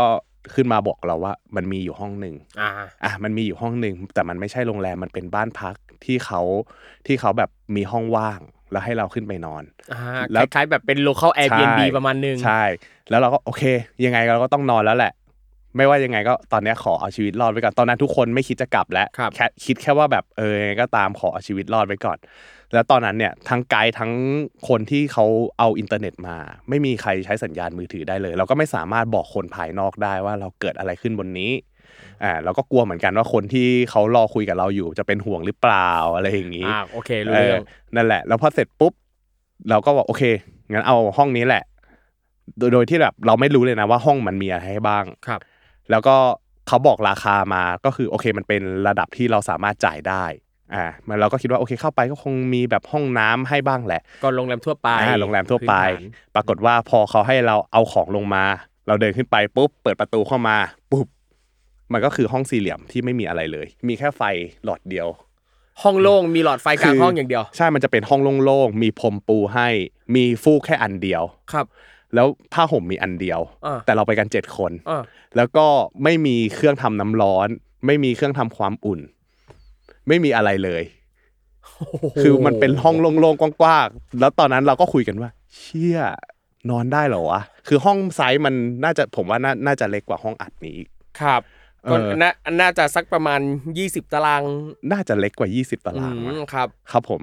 [0.53, 2.69] ขึ้นมาบอกเราว่า มันมีอยู่ห้องหนึ่งอ่า
[3.03, 5.75] อะมันมีอยู่ห้องหนึ่งแต่มันไม่ใช่โรงแรมมันเป็นบ้านพัก
[6.05, 6.41] ที่เขา
[7.05, 8.39] ที่เขาแบบมีห้องว่าง
[8.71, 12.63] แล้วให้เราขึ้นไปนอนอ่าแล้วคล้ายๆแบบเป็น local Airbnb ใช่ประมาณนึง ใช่
[13.09, 13.63] แล้วเราก็โอเค
[14.05, 15.13] ยังไงเราก็ต้องนอนแล้วแหละ
[15.77, 22.17] ไม่ว่ายังไงก็ตอนเนี้ยขอเอาชีวิตรอดไว้ก่อน ตอนนั้นทุกคนไม่คิดจะกลับแล้วครับแค่คิดแค่ว่าแบบเออยังไงก็ตามขอเอาชีวิตรอดไว้ก่อน
[22.73, 24.11] แล้วตอนนั้นเนี่ยทั้งไกด์ทั้ง
[24.67, 25.25] คนที่เขา
[25.59, 26.37] เอาอินเทอร์เน็ตมา
[26.69, 31.51] ไม่มีใครใช้สัญญาณมือถือได้เลย เราก็ไม่สามารถบอกคนภายนอกได้ว่าเราเกิดอะไรขึ้นบนนี้
[32.23, 37.63] อ่าเราก็กลัวเหมือนกันว่าคนที่เขารอคุยกับเราอยู่จะเป็นห่วงหรือเปล่าอะไรอย่างนี้อ่าโอเครู้เรื่อง
[37.95, 38.93] นั่นแหละ แล้วพอเสร็จปุ๊บ
[39.69, 40.23] เราก็บอกโอเค
[40.71, 41.63] งั้นเอาห้องนี้แหละ
[42.57, 45.39] โดยโดยที่แบบเราไม่รู้เลยนะว่าห้องมันมีอะไรให้บ้างครับ
[45.91, 46.15] แล้วก็
[46.67, 50.23] เขาบอกราคามาก็คือโอเคมันเป็นระดับที่เราสามารถจ่ายได้
[50.75, 58.43] อ่ามันเราก็คิดว่าโอเคเข้าไปก็คงมีแบบห้องน้ำให้บ้างแหละ ก็โรงแรมทั่วไปอ่าโรงแรมทั่วไปพื้นฐานปรากฏว่าพอเขาให้เราเอาของลงมา
[58.87, 60.57] เราเดินขึ้นไปปุ๊บเปิดประตูเข้ามา
[60.91, 61.07] ปุ๊บ
[61.93, 64.21] มันก็คือห้องสี่เหลี่ยมที่ไม่มีอะไรเลย มีแค่ไฟ
[64.65, 65.07] หลอดเดียว
[65.83, 69.67] ห้องโล่งมีหลอดไฟกลางห้องอย่างเดียว ใช่มันจะเป็นห้องโล่งๆมีพรมปูให้
[70.15, 71.23] มีฟูกแค่อันเดียว
[71.53, 71.65] ครับ
[72.15, 75.03] แล้วผ้าห่มมีอันเดียวอ่าแต่เราไปกันเจ็ดคนอ่า
[75.37, 75.67] แล้วก็
[76.03, 77.47] ไม่มีเครื่องทำน้ำร้อน
[77.85, 78.99] ไม่มีเครื่องทำความอุ่น
[80.07, 80.83] ไม่มีอะไรเลย
[82.21, 85.99] คือมันเป็นห้องโล่งๆกว้างๆแล้วตอนนั้นเราก็คุยกันว่า เชี่ย
[86.69, 90.89] นอนได้เหรอวะ คือห้องไซส์มันน่าจะผมว่าน่าน่าจะเล็กกว่าห้องอัดนี้อีก
[91.21, 93.41] ครับเออ ก็น่าน่าจะสักประมาณ
[93.77, 94.43] 20 ตาราง
[94.91, 97.21] น่าจะเล็กกว่า 20 ตารางอืมั้งมครับ ครับผม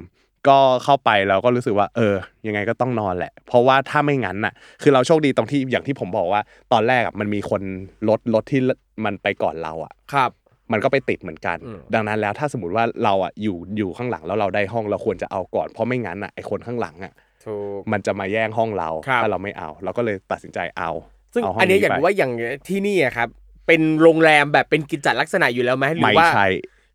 [0.49, 2.15] ก็เข้าไปแล้วก็รู้สึกว่า เออ
[2.47, 4.53] ยังไงก็ต้องนอนแหละ เพราะว่าถ้าไม่งั้นน่ะ
[4.83, 6.41] คือเราโชคดีตรงที่อย่างที่ผมบอกว่า
[6.73, 7.63] ตอนแรกอะมันมีคน
[8.09, 8.61] รถรถที่
[9.05, 10.31] มันไปก่อนเราอะ ครับ
[10.73, 17.13] มันก็ไปติดเหมือนกันอืมดังนั้นแล้วถ้าสมมติว่าเราอะอยู่อยู่ข้างหลังแล้วเราได้ห้องเราควรจะเอาก่อน เพราะไม่งั้นอะไอคนข้างหลังอะ
[17.47, 20.91] ถูกมันจะมาแย่งห้องเราครับถ้าเราไม่เอา เราก็เลยตัดสินใจเอา
[21.35, 22.33] ซึ่งเห้อันนี้อยากไปรู้ว่าอย่าง
[22.69, 23.29] ที่นี่อะครับ
[23.69, 26.47] เป็นโรงแรมแบบเป็นกิจจลักษณะอยู่แล้วไหมหรืไม่อว่า ใช่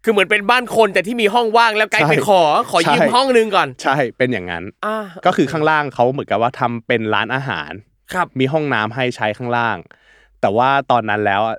[0.03, 7.71] คือเหมือนเป็นบ้านคนแต่ที่มีห้องว่างแล้วไกด์ใช่ไปขอขอยืมใช่ ห้องนึงก่อนใช่เป็นอย่างนั้น อ่าก็คือข้างล่างเขาเหมือนกับว่าทำเป็นร้านอาหาร
[8.13, 9.77] ครับ มีห้องน้ำให้ใช้ข้างล่าง
[10.41, 11.57] แต่ว่าตอนนั้นแล้วอะ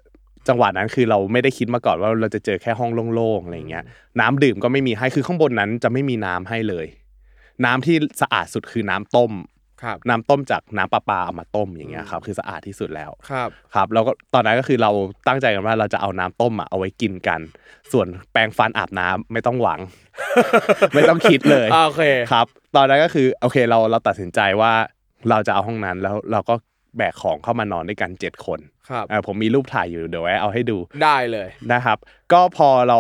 [0.48, 3.84] จังหวะนั้นคือเราไม่ได้คิดมาก่อนว่าเราจะเจอแค่ห้องโล่งๆอะไรเงี้ย
[4.20, 6.86] น้ำดื่มก็ไม่มีให้คือข้างบนนั้นจะไม่มีน้ำให้เลย
[7.64, 9.53] น้ำที่สะอาดสุดคือน้ำต้มครับ
[10.08, 14.90] น้ำต้มจากน้ำประปาเอามาต้มอย่างเงี้ยครับคือสะอาดที่สุดแล้วครับครับแล้วก็ตอนนั้นก็คือเรา
[15.28, 17.40] ตั้งใจกันว่าเราจะเอาน้ำต้มอะเอาไว้กินกัน
[17.92, 19.80] ส่วนแปรงฟันอาบน้ำไม่ต้องหวัง
[20.94, 24.72] ไม่ต้องคิดเลยอ่าโอเคครับ ตอนนั้นก็คือโอเคเราเราตัดสินใจว่า
[25.30, 26.54] เราจะเอาห้องนั้นแล้วเราก็
[26.96, 28.60] แบกของเข้ามานอนด้วยกันเจ็ดคน
[28.90, 31.98] ครับเออผมมีรูปถ่ายอยู่เดี๋ยวไว้เอาให้ดูได้เลยนะครับ
[32.32, 32.98] ก็พอเรา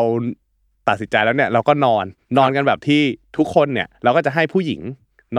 [0.88, 2.04] ตัดสินใจแล้วเนี่ยเราก็นอน
[2.38, 3.02] นอนกันแบบที่
[3.36, 4.80] ทุกคนเนี่ย เราก็จะให้ผู้หญิง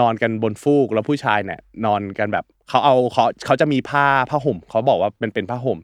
[0.00, 5.78] นอนกันบนฟูกแล้วผู้ชายเนี่ยนอนกันแบบเขาเอาเขาเขาจะมีผ้าผ้าห่มเขาบอกว่าเป็นเป็นผ้าห่ม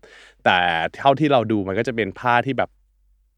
[0.44, 0.58] แต่
[0.98, 2.70] เท่าที่เราดูมันก็จะเป็นผ้าที่แบบ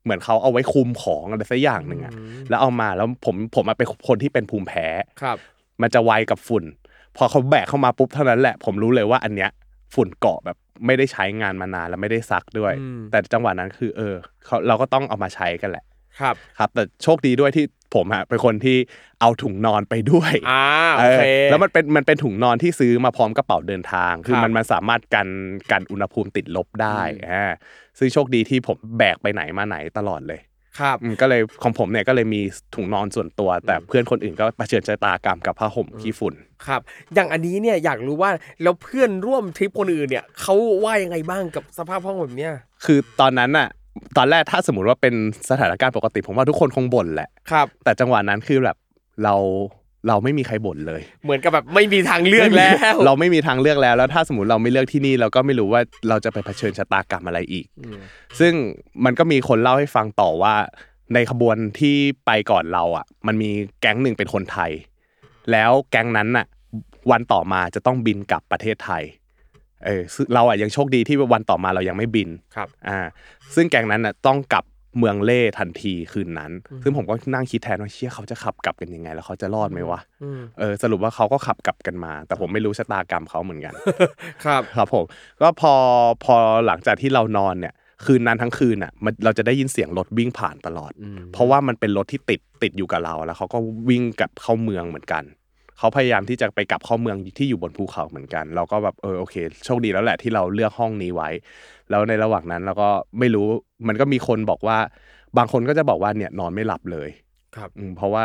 [0.04, 4.86] เหมือนเขาเอาไว้คลุมของอะไรสักอย่างหนึ่งอะอืมแล้วเอามาแล้วผมผมอะเป็นคนที่เป็นภูมิแพ้
[5.22, 5.36] ครับ
[5.82, 6.64] มันจะไวกับฝุ่น
[7.16, 9.50] พอเขาแบกเข้ามาปุ๊บเท่านั้นแหละ ผมรู้เลยว่าอันเนี้ย
[9.94, 10.56] ฝุ่นเกาะแบบ
[10.86, 14.14] ไม่ได้ใช้งานมานานแล้วไม่ได้ซักด้วยอืมแต่จังหวะนั้นคือ เออ
[14.44, 15.84] เขาเราก็ต้องเอามาใช้กันแหละ
[16.20, 18.76] ครับครับ แต่โชคดีด้วยที่ผมฮะเป็นคนที่
[19.20, 25.28] เอาถุงนอนไปด้วยอ่าโอเออเคแล้วมันเป็นมันเป็นถุงนอนที่ซื้อมาพร้อมกระเป๋าเดินทาง คือครับมันมันสามารถกัน
[25.70, 27.52] กันอุณหภูมิติดลบได้อืมอ่า
[27.98, 30.40] ซึ่งโชคดีที่ผมแบกไปไหนมาไหนตลอดเลย
[30.80, 32.40] ครับอืมก็เลยของผมเนี่ยก็เลยมี
[32.74, 36.34] ถุงนอนส่วนตัว แต่เพื่อนคนอื่นก็เผชิญชะตากรรมกับผ้าห่มขี้ฝุ่น
[36.66, 36.80] ครับ
[37.14, 38.30] อย่างอันนี้เนี่ยอยากรู้ว่า
[38.62, 40.54] แล้วเพื่อนร่วมทริปคนอื่นเนี่ยเขา
[40.84, 42.52] ว่ายังไงบ้างกับสภาพห้องแบบเนี้ย
[42.84, 43.68] คือตอนนั้นน่ะ
[44.16, 45.14] ตอนแรกถ้าสมมติว่าเป็น
[45.50, 48.76] สถานการณ์ปกติ ผมว่าทุกคนคงบ่นแหละครับ แต่จังหวะนั้นคือแบบ
[49.24, 49.34] เรา
[50.08, 58.00] เราไม่มีใครบ่นเลย เหมือนกับแบบไม่มีทางเลือกแล้ว เราไม่มีทางเลือกแล้ว แล้วถ้าสมมติเราไม่เลือกที่นี่เราก็ไม่รู้ว่าเราจะไปเผชิญชะตากรรมอะไรอีกอืม
[58.40, 58.52] ซึ่ง
[59.04, 60.54] มันก็มีคนเล่าให้ฟังต่อว่า
[61.14, 64.70] ในขบวนที่ไปก่อนเราอะ มันมีแก๊งหนึ่งเป็นคนไทย
[65.52, 66.46] แล้วแก๊งนั้นน่ะ
[67.10, 69.02] วันต่อมาจะต้องบินกลับประเทศไทย
[69.86, 72.98] เออซึ่งเราอะยังโชคดีที่วันต่อมาเรายังไม่บินครับอ่า
[73.54, 74.64] ซึ่งแก๊งนั้นน่ะต้องกลับ
[74.98, 83.74] เมืองเล่ทันทีคืนนั้น ซึ่งผมก็นั่งคิดแทนว่าเชี่ยเขาจะขับกลับกันยังไง แล้วเขาจะรอดไหมวะอืมเออสรุปว่าเขาก็ขับกลับกันมา แต่ผมไม่รู้ชะตากรรมเขาเหมือนกัน
[84.44, 85.04] ครับครับผม
[85.40, 85.74] ก็พอ
[86.24, 86.34] พอ
[86.66, 87.74] หลังจากที่เรานอนเนี่ย
[88.04, 93.58] คืนนั้นทั้งคืนอะมันเราจะได้ยินเสียงรถวิ่งผ่านตลอดอืมเพราะว่ามันเป็นรถที่ติดติดอยู่กับเราแล้วเขาก็
[93.88, 95.22] วิ่งกลับเข้าเมืองเหมือนกัน
[95.78, 101.28] เขาพยายามที่จะไปกลับเข้าเมืองที่อยู่บนภูเขาเหมือนกัน เราก็แบบเออโอเคโชคดีแล้วแหละที่เราเลือกห้องนี้ไว้
[101.90, 103.46] แล้วในระหว่างนั้นเราก็ไม่รู้
[103.88, 104.78] มันก็มีคนบอกว่า
[105.38, 107.08] บางคนก็จะบอกว่าเนี่ยนอนไม่หลับเลย
[107.56, 108.24] ครับอืมเพราะว่า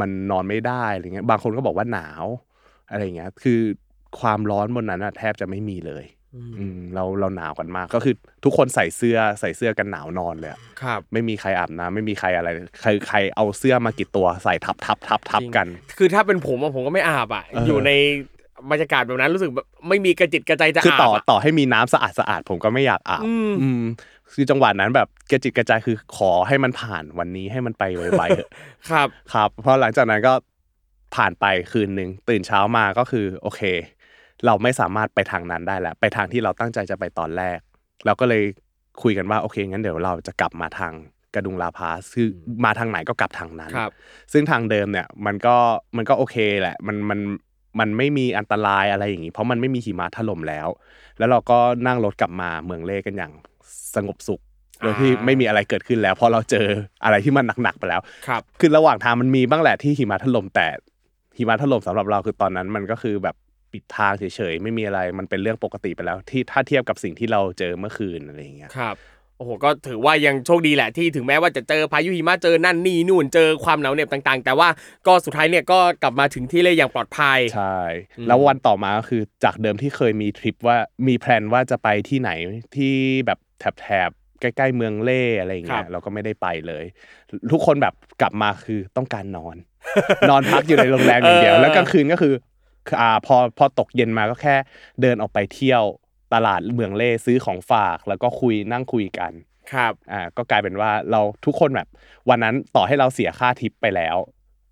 [0.00, 2.24] มันนอนไม่ได้อะไรเงี้ยบางคนก็บอกว่าหนาว
[2.90, 3.60] อะไรเงี้ยคือ
[4.20, 6.04] ความร้อนบนนั้นอะแทบจะไม่มีเลย
[6.58, 8.14] อืมเราเราหนาวกันมากก็คือ
[8.44, 12.48] ทุกคนใส่เสื้อใส่เสื้อกันหนาวนอนเลยอะครับ ไม่มีใครอาบน้ำไม่มีใครอะไร
[12.80, 15.66] ใครใครเอาเสื้อมากี่ตัวใส่ทับทับทับทับกัน
[15.98, 17.90] คือถ้าเป็นผมอะผมก็ไม่อาบอะเออออยู่ใน
[18.70, 23.82] บรรยากาศแบบนั้นรู้สึกแบบไม่มีกระจิตกระใจจะคืออาบต่ออะต่อให้มีน้ำสะอาดสะอาดผมก็ไม่อยากอาบอืมอืม
[24.32, 28.50] คือจังหวะนั้นแบบกระจิตกระจายคือขอให้มันผ่านวันนี้ให้มันไปไวๆเถอะ
[28.90, 30.34] ครับ ครับ เพราะหลังจากนั้นก็
[31.14, 33.62] ผ่านไปคืนหนึ่งตื่นเช้ามาก็คือโอเค
[34.46, 37.58] เราไม่สามารถไปทางนั้นได้แล้วไปทางที่เราตั้งใจจะไปตอนแรก
[38.06, 38.42] เราก็เลย
[39.02, 40.92] คุยกันว่าโอเคงั้นเดี๋ยวเราจะกลับมาทาง
[41.34, 42.28] กระดุงลาพาสคือ
[42.64, 43.90] มาทางไหนก็กลับทางนั้นครับ
[44.32, 45.56] ซึ่งทางเดิมเนี่ยมันก็
[45.96, 47.20] มันก็โอเคแหละมันมัน
[47.80, 50.68] มันไม่มีอันตรายอะไรอย่างนี้ เพราะมันไม่มีหิมะถล่มแล้ว
[51.18, 53.32] แล้วเราก็นั่งรถกลับมาเมืองเล่กันอย่าง
[53.96, 54.40] สงบสุข
[54.80, 56.66] โดยที่อ่าไม่มีอะไรเกิดขึ้นแล้ว เพราะเราเจอ
[57.04, 60.66] อะไรที่มันหนักๆไปแล้วครับคือระหว่างทางมันมีบ้างแหละที่หิมะถล่มแต่
[61.38, 63.36] หิมะถล่มสำหรับเราคือตอนนั้นมันก็คือแบบ
[63.74, 68.96] ปิดทางเฉยๆไม่มีอะไรมันเป็นเรื่องปกติไปแล้ว ที่ถ้าเทียบกับสิ่งที่เราเจอเมื่อคืนอะไรอย่างเงี้ยครับ
[69.38, 74.68] โอ้โหก็ถือว่ายังโชคดีแหละที่ถึงแม้ว่าจะเจอพายุหิมะเจอนั่นนี่นู่นเจอความหนาวเหน็บต่างๆ แต่ว่า
[75.06, 77.78] ก็สุดท้ายเนี่ยก็กลับมาถึงที่เล่อย่างปลอดภัยใช่
[78.18, 82.30] อืมแล้ววันต่อมาก็คือจากเดิมที่เคยมีทริปว่ามีแพลนว่าจะไปที่ไหน
[82.76, 82.94] ที่
[83.26, 83.38] แบบ
[83.80, 86.84] แถบๆใกล้ๆเมืองเล่อะไรอย่างเงี้ยเราก็ไม่ได้ไปเลย
[87.52, 89.56] ทุกคนแบบกลับมาคือต้องการนอน
[90.30, 92.34] นอนพักอยู่ในโรงแรมอย่างเดียว แล้วกลางคืนก็คือ
[93.00, 94.56] อ่าพอพอตกเย็นมาก็แค่
[95.00, 95.82] เดินออกไปเที่ยว
[96.34, 99.32] ตลาดเมืองเล่ซื้อของฝาก แล้วก็คุยนั่งคุยกัน
[99.72, 101.88] ครับอ่าก็กลายเป็นว่าเราทุกคนแบบ
[102.28, 104.16] วันนั้นต่อให้เราเสียค่าทิปไปแล้ว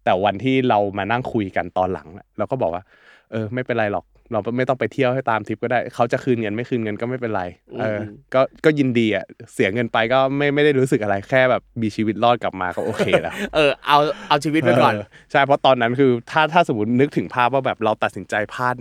[0.05, 2.83] แต่วันที่เรามานั่งคุยกันตอนหลังน่ะเราก็บอกว่า
[3.31, 7.43] เออ ไม่เป็นไรหรอก เราไม่ต้องไปเที่ยวให้ตามทริปก็ได้ เขาจะคืนเงินไม่คืนเงินก็ไม่เป็นไร
[7.81, 9.25] เอออืมก็ก็ยินดีอะ
[9.55, 18.75] เสียเงินไปก็ไม่ไม่ได้รู้สึกอะไรแค่แบบมีชีวิตรอดกลับมาก็โอเคแล้วเออเอาเอาชีวิตไว้ก่อนเใช่เพราะตอนนั้นคือถ้าถ้าสมมตินึกถึงภาพว่าแบบเราตัดสินใจพลาด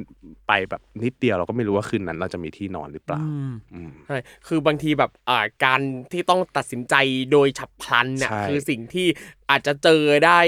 [0.48, 3.22] ไปแบบนิดเดียวเราก็ไม่รู้ว่าคืนนั้น เราจะมีที่นอนหรือเปล่า
[3.74, 5.82] อืมใช่คือบางทีแบบอ่าการ
[6.12, 6.96] ที่ต้องตัดสินใจ
[7.32, 9.08] โดยฉับพลันเนี่ยใช่คือสิ่งที่
[9.50, 10.40] อาจจะเจอได้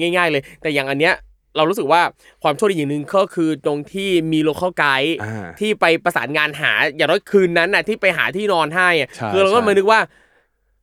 [0.00, 1.14] ง่าย ๆ เลย แต่อย่างอันเนี้ย
[1.56, 2.02] เรารู้สึกว่า
[2.42, 10.00] ความโชคดีอย่างหนึ่งก็คือตรงที่มีโลเคอลไกด์อ่าที่ไปประสานงานหาอย่างน้อยคืนนั้นน่ะที่ไปหาที่นอนให้อะใช่คือเราก็ใช่มานึกว่า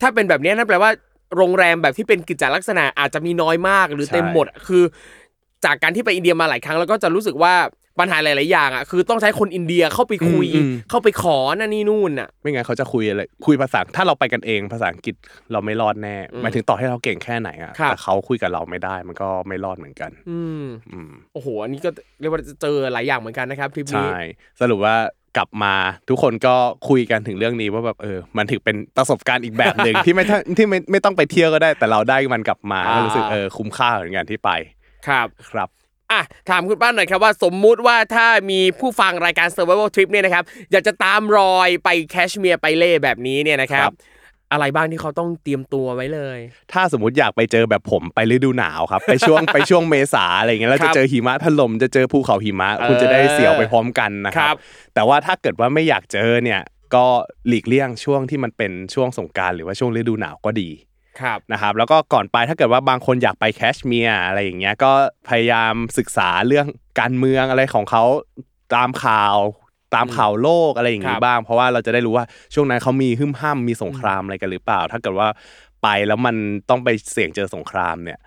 [0.01, 0.91] ถ้าเป็นแบบเนี้ยนั่นแปลว่า
[1.37, 4.83] โรงแรมแบบที่เป็นกิจลักษณะอาจจะมีน้อยมากหรือเต็มหมดอะคือ
[5.65, 7.53] จากการที่ไปอินเดียมาหลายครั้งแล้วก็จะรู้สึกว่า
[7.99, 15.15] ปัญหาหลายๆอย่างอะคือต้องใช้คนอินเดียเข้าไปคุย อืมอืม เข้าไปขอนั่นนี่นู่นอะ ไม่งั้นเขาจะคุยอะไรคุยภาษาถ้าเราไปกันเองภาษาอังกฤษ
[15.51, 21.89] เราไม่รอดแน่อืมหมายถึงต่อให้เราเก่งแค่ไหนอะครับ แต่เขาคุยกับเราไม่ได้มันก็ไม่รอดเหมือนกัน อืมอืมโอ้โหอันนี้ก็
[22.19, 24.17] เรียกว่าจะเจอหลายอย่างเหมือนกันนะครับทริปนี้ ใช่
[24.61, 24.95] สรุปว่า
[25.37, 25.75] กลับมา
[26.09, 26.55] ทุกคนก็
[26.89, 34.51] คุยกันถึงเรื่องนี้ว่าแบบเออ มันถือเป็นประสบการณ์อีกแบบหนึ่ง ที่ไม่ต้องที่ไม่ไม่ต้องไปเที่ยวก็ได้ แต่เราได้มันกลับมาอ่า ก็รู้สึกเออคุ้มค่าเหมือนกันที่ไป
[35.07, 35.69] ครับ ครับ
[36.11, 43.93] อะถามคุณป้าหน่อยครับว่าสมมุติว่าถ้ามีผู้ฟังรายการ Survival Trip เนี่ยนะครับอยากจะตามรอยไปแคชเมียร์ไปเล่แบบนี้เนี่ยนะครัครับบ
[44.51, 46.39] อะไรบ้างที่เขาต้องเตรียมตัวไว้เลย
[46.73, 54.57] ถ้าสมมติอยากไปเจอแบบผมไปฤดูหนาวครับ ไปช่วงไปช่วงเมษาอะไรอย่างเงี้ยแล้วครัจะบเจอหิมะถล่มจะเจอภูเขาหิมะ คุณจะได้เสียวไปพร้อมกันนะคครัรับบ
[54.93, 56.61] แต่ว่าถ้าเกิดว่าไม่อยากเจอเนี่ย
[56.95, 57.05] ก็
[57.47, 60.69] หลีกเลี่ยงช่วงที่มันเป็นช่วงสงกรารหรือว่าช่วงฤดูหนาวก็ดี
[61.21, 64.91] ครับนะครับแล้วก็ก่อนไปถ้าเกิดว่าบางคนอยากไปแคชเมียร์อะไรอย่างเงี้ยก็
[65.29, 66.67] พยายามศึกษาเรื่อง
[66.99, 68.03] การเมืองอะไรของเขา
[68.75, 69.35] ตามข่าว
[69.95, 75.27] ตามข่าวโลกอะไรอย่างครังี้บบ้าง เพราะว่าเราจะได้รู้ว่าช่วงนั้นเขามีหึ่มห้ามมีสงครามอะไรกันหรือเปล่า ถ้าเกิดว่า
[75.83, 76.35] ไปแล้วมัน
[76.69, 78.19] ต้องไปเสี่ยงเจอสงครามเนี่ย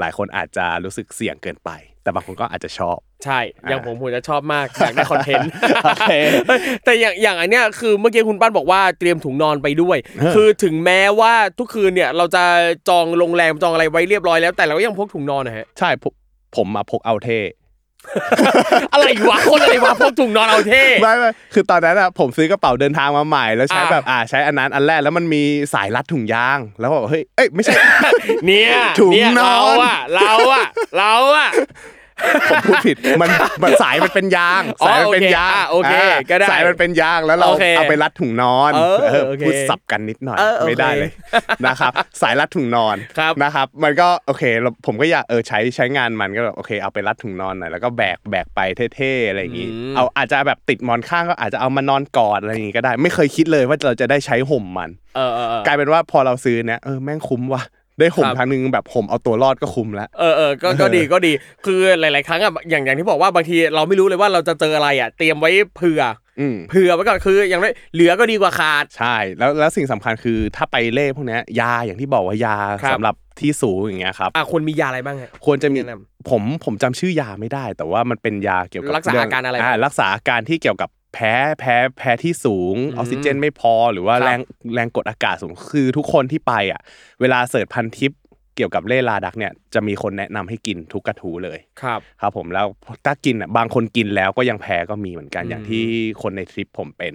[0.00, 1.70] หลายคนอาจจะรู้สึกเสี่ยงเกินไป
[2.02, 5.50] แต่บางคนก็อาจจะชอบ ใช่อย่างผมผมจะชอบมากอยากได้คอนเทนต์
[5.84, 6.12] โอเค
[6.84, 12.44] แต่อย่างอย่างอันเนี้ยคือเมื่อกี้คุณป้านบอกว่าเตรียมถุงนอนไปด้วยเออคือถึงแม้ว่าทุกคืนเนี่ยเราจะ
[12.88, 16.12] จองโรงแรมจองอะไรไว้เรียบร้อยแล้วแต่เราก็ยังพกถุงนอนนะฮะใช่ผม
[16.56, 17.40] ผมมาพกเอาเท่
[18.92, 25.42] อะไรวะคนอะไรวะพกถุงนอนเอาเท่ไม่ไม่คือตอนนั้นอะผมซื้อกระเป๋าเดินทางมาใหม่แล้วใช้อ่าแบบอ่าใช้อันนั้นอันแรกแล้วมันมี
[25.74, 27.74] สายรัดถุงยาง แล้วก็บอกเฮ้ยเอ้ยไม่ใช่
[28.46, 30.66] เนี่ยถุงเนี่ยนอนเราอะเราอะ
[30.98, 31.48] เราอะ
[32.50, 33.30] ผมพูดผิดมัน
[33.62, 41.10] มันสายมันเป็นยางอ๋อสายมันเป็นยางโอเคอะโอเคอ่าก็ได้สายมันเป็นยางแล้วเราโอเคเอาไปรัดถุงนอนเออเออโอเคพูดสับกันนิดหน่อยเออโอเคไม่ได้เลย
[41.66, 41.92] นะครับ
[42.22, 48.60] สายรัดถุงนอนครับนะครับ มันก็โอเคเราผมก็อยากเออใช้ใช้งานมันก็แบบโอเค เอาไปรัดถุงนอนหน่อยแล้วก็แบกแบกไป
[48.96, 57.62] เท่ๆอะไรอย่างงี้อืมเอาอาจจะแบบติดหมอนข้างก็อาจจะเอามานอนกอดอะไรอย่างงี้ก็ได้ ไม่เคยคิดเลยว่าเราจะได้ใช้ห่มมันเออเออเออกลายเป็นว่าพอเราซื้อเนี่ยเออแม่งคุ้มว่ะ
[57.98, 61.32] ได้ห่มครับครั้งหนึงแบบห่มเอาตัวรอดก็คุ้มแล้วเออเออก็ก็ดีก็ดี
[61.66, 66.02] คือหลาย ๆ ครั้งอะอย่างอย่างที่บอกว่าบางทีเราไม่รู้เลยว่าเราจะเจออะไรอะเตรียมไว้เผื่อ
[66.40, 84.40] อืมเผื่อไว้ก่อนคืออย่างไรเหลือก็ดีกว่าขาดใช่ แล้วแล้วสิ่งสำคัญคือถ้าไปเล่พวกเนี้ยยาอย่างที่บอกว่ายาครับสำหรับที่สูงอย่างเงี้ยครับอะควรมียาอะไรบ้างฮะควรจะมีแนะนผมผมจำชื่อยาไม่ได้ แต่ว่ามันเป็นยาเกี่ยวกับรักษาอาการอะไรเรักษาอาการที่เกี่ยวกับ แพ้แพ้แพ้ที่สูงอืมออกซิเจนไม่พอหรือว่าครับแรง
[84.74, 86.80] แรงกดอากาศสูงคือทุกคนที่ไปอะ
[87.20, 88.12] เวลา search พันทิป
[88.56, 92.66] เกี่ยวกับเล่ลาดักเนี่ยจะมีคนแนะนำให้กินทุกกระทู้เลยครับครับผมแล้ว
[93.06, 95.84] ถ้ากินอะบางคนกินแล้วก็ยังแพ้ก็มีเหมือนกันอืมอย่างที่
[96.22, 97.14] คนในทริปผมเป็น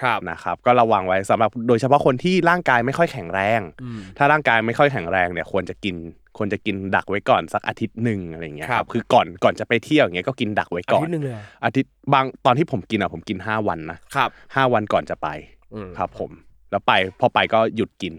[0.00, 5.96] ครับนะครับก็ระวังไว้สำหรับโดยเฉพาะคนที่ร่างกายไม่ค่อยแข็งแรงอืมถ้าร่างกายไม่ค่อยแข็งแรงเนี่ยควรจะกิน
[6.38, 15.28] ควรจะกินดักไว้ก่อนสักอาทิตย์หนึ่งอะไรอย่างเงี้ยครับครับคือก่อนก่อนจะไปเที่ยวอย่างเงี้ยก็กินดักไว้ก่อนอาทิตย์หนึ่งเลยเหรออาทิตย์บางตอนที่ผมกินอะผมกิน5วันนะครับห้าวันก่อนจะไป
[15.74, 16.30] อืมครับผม
[16.70, 18.14] แล้วไปพอไปก็หยุดกิน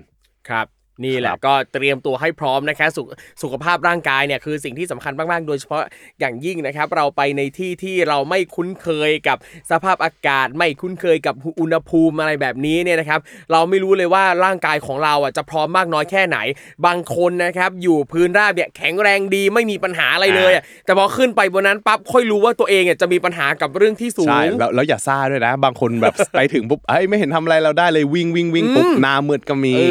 [0.50, 0.66] ครับ
[1.06, 3.06] นี่แหละครับก็เตรียมตัวให้พร้อมนะครับสุข
[3.42, 5.84] สุขภาพร่างกายเนี่ยคือสิ่งที่สำคัญมากๆ โดยเฉพาะ
[6.20, 9.38] อย่างยิ่งนะครับ เราไปในที่ที่เราไม่คุ้นเคยกับ
[9.72, 13.20] สภาพอากาศ ไม่คุ้นเคยกับอุณหภูมิอะไรแบบนี้เนี่ยนะครับ
[13.52, 16.38] เราไม่รู้เลยว่าร่างกายของเราอะจะพร้อมมากน้อยแค่ไหน
[16.86, 29.82] บางคนนะครับ อยู่พื้นราบเนี่ยแข็งแรงดีไม่มีปัญหาอะไรเลยอะแต่พอขึ้นไปบนนั้นปั๊บค่อยรู้ว่าตัวเองเนี่ยจะมีปัญหากับเรื่องที่สูงใช่แล้วแล้วอย่าซ่าด้วยนะ บางคนแบบไปถึงปุ๊บเอ้ยไม่เห็นทำอะไรเราได้เลยวิ่งวิ่งวิ่งปุ๊บหน้ามืดก็มีเอ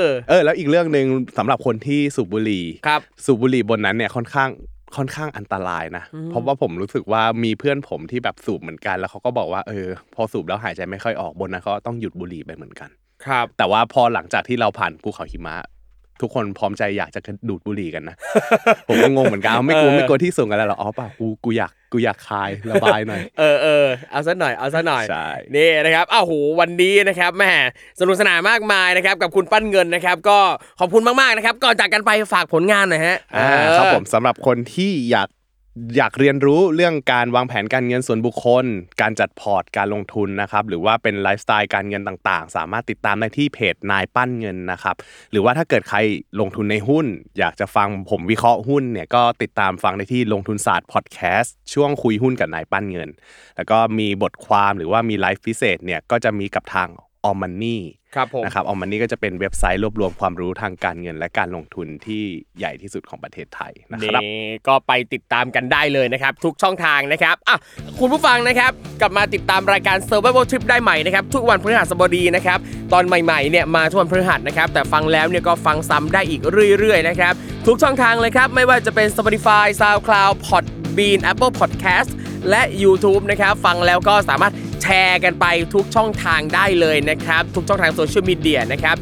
[0.00, 1.06] อเออแล้วอีกเรื่องหนึ่ง
[1.38, 4.50] สำหรับคนที่สูบบุหรี่ครับสูบบุหรี่บนนั้นเนี่ยค่อนข้าง
[4.96, 12.90] ค่อนข้างอันตรายนะ เพราะว่าผมรู้สึกว่ามีเพื่อนผมที่แบบสูบเหมือนกันแล้วเขาก็บอกว่าเออพอสูบแล้วหายใจไม่ค่อยออกบนนั้นเขาต้องหยุดบุหรี่ไปเหมือนกัน
[13.26, 15.56] ครับ แต่ว่าพอหลังจากที่เราผ่านภูเขาหิมะ
[16.20, 18.16] ทุกคนพร้อมใจอยากจะดูดบุหรี่กันนะ
[18.88, 27.54] ผมก็งงเหมือนกันเอาไม่กลัวเออไม่กลัวที่สูงกันแล้วเหรออ๋อเปล่ากูกูอยาก กูอยากคลายระบายหน่อย เออเออเอาซะหน่อยเอาซะหน่อยใช่นี่นะครับอ้าวโหวันนี้นะครับแหม่
[28.00, 30.38] สนุกสนานมากมายนะครับกับคุณปั้นเงินนะครับ ก็
[30.80, 35.28] ขอบคุณมากๆนะครับก่อนจากกันไปฝากผลงานหน่อยฮะอ่าเออครับผมสำหรับคนที่อยาก
[35.96, 38.64] อยากเรียนรู้เรื่องการวางแผนการเงินส่วนบุคคล
[39.00, 44.96] การจัดพอร์ตการลงทุนนะครับ หรือว่าเป็นไลฟ์สไตล์การเงินต่างๆ สามารถติดตามได้ที่เพจนายปั้นเงินนะครับ
[45.32, 45.98] หรือว่าถ้าเกิดใคร
[46.40, 47.06] ลงทุนในหุ้น
[47.38, 53.10] อยากจะฟังผมวิเคราะห์หุ้นเนี่ยก็ติดตามฟังได้ที่ลงทุนศาสตร์พอดแคสต์ช่วงคุยหุ้นกับนายปั้นเงิน
[53.56, 56.90] แล้วก็มีบทความหรือว่ามีไลฟ์พิเศษเนี่ยก็จะมีกับทาง
[57.26, 57.82] ออมมันนี่
[58.16, 62.22] ครับผมนะครับออมมันนี่ก็จะเป็นเว็บไซต์รวบรวมความรู้ทางการเงินและการลงทุนที่
[62.58, 67.56] ใหญ่ที่สุดของประเทศไทยนะครับนี่ก็ไปติดตามกันได้เลยนะครับ ทุกช่องทางนะครับอะ
[68.00, 72.58] คุณผู้ฟังนะครับ กลับมาติดตามรายการ Survival Trip ได้ใหม่นะครับ ทุกวันพฤหัสบดีนะครับ
[72.92, 76.42] ตอนใหม่ๆเนี่ยมาทุกวันพฤหัสนะครับ แต่ฟังแล้วเนี่ยก็ฟังซ้ำได้อีก
[76.78, 77.34] เรื่อยๆนะครับ
[77.66, 82.10] ทุกช่องทางเลยครับไม่ว่าจะเป็น Spotify SoundCloud Podbean Apple Podcast
[82.50, 88.96] และ YouTube นะครับ ฟังแล้วก็สามารถแชร์กันไปทุกช่องทางได้เลยนะครับ ทุกช่องทางโซเชียลมีเดียนะครับ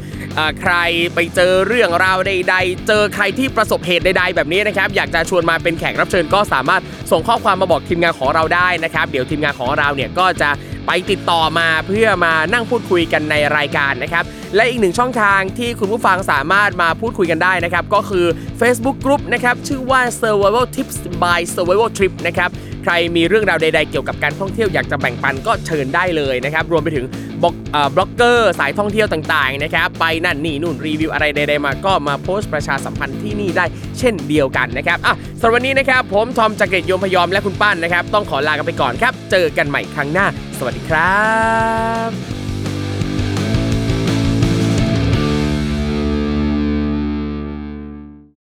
[0.61, 0.73] ใคร
[1.13, 6.81] ไปเจอเรื่องราวใด ๆ เจอใครที่ประสบเหตุใด ๆ แบบนี้นะครับ อยากจะชวนมาเป็นแขกรับเชิญก็สามารถ
[7.11, 10.49] ส่งข้อความมาบอกทีมงานของเราได้นะครับ เดี๋ยวทีมงานของเราเนี่ยก็จะ
[10.87, 14.23] ไปติดต่อมาเพื่อมานั่งพูดคุยกันในรายการนะครับ
[14.55, 18.25] และอีกหนึ่งช่องทางที่คุณผู้ฟังสามารถมาพูดคุยกันได้นะครับ ก็คือ
[18.59, 22.51] Facebook Group นะครับชื่อว่า Survival Tips by Survival Trip นะครับ
[22.83, 27.05] ใครมีเรื่องราวใด ๆ เกี่ยวกับการท่องเที่ยวอยากจะแบ่งปันก็เชิญได้เลยนะครับ รวมไปถึง
[27.41, 33.65] บล็อกเอ่อบล็อกเกอร์สายท่องเที่ยวต่างๆนะครับไปนั่นนี่นู่นรีวิวอะไรใดๆมาก็มาโพสต์ประชาสัมพันธ์ที่นี่ได้
[33.99, 40.25] เช่นเดียวกันนะครับอะสำหรับวันนี้นะครับผมทอมจากเกตโยมพยอมและคุณป้านนะครับ ต้องขอลากันไปก่อนครับ เจอกันใหม่ครั้งหน้า
[40.59, 41.25] สวัสดีครั
[42.09, 42.44] บ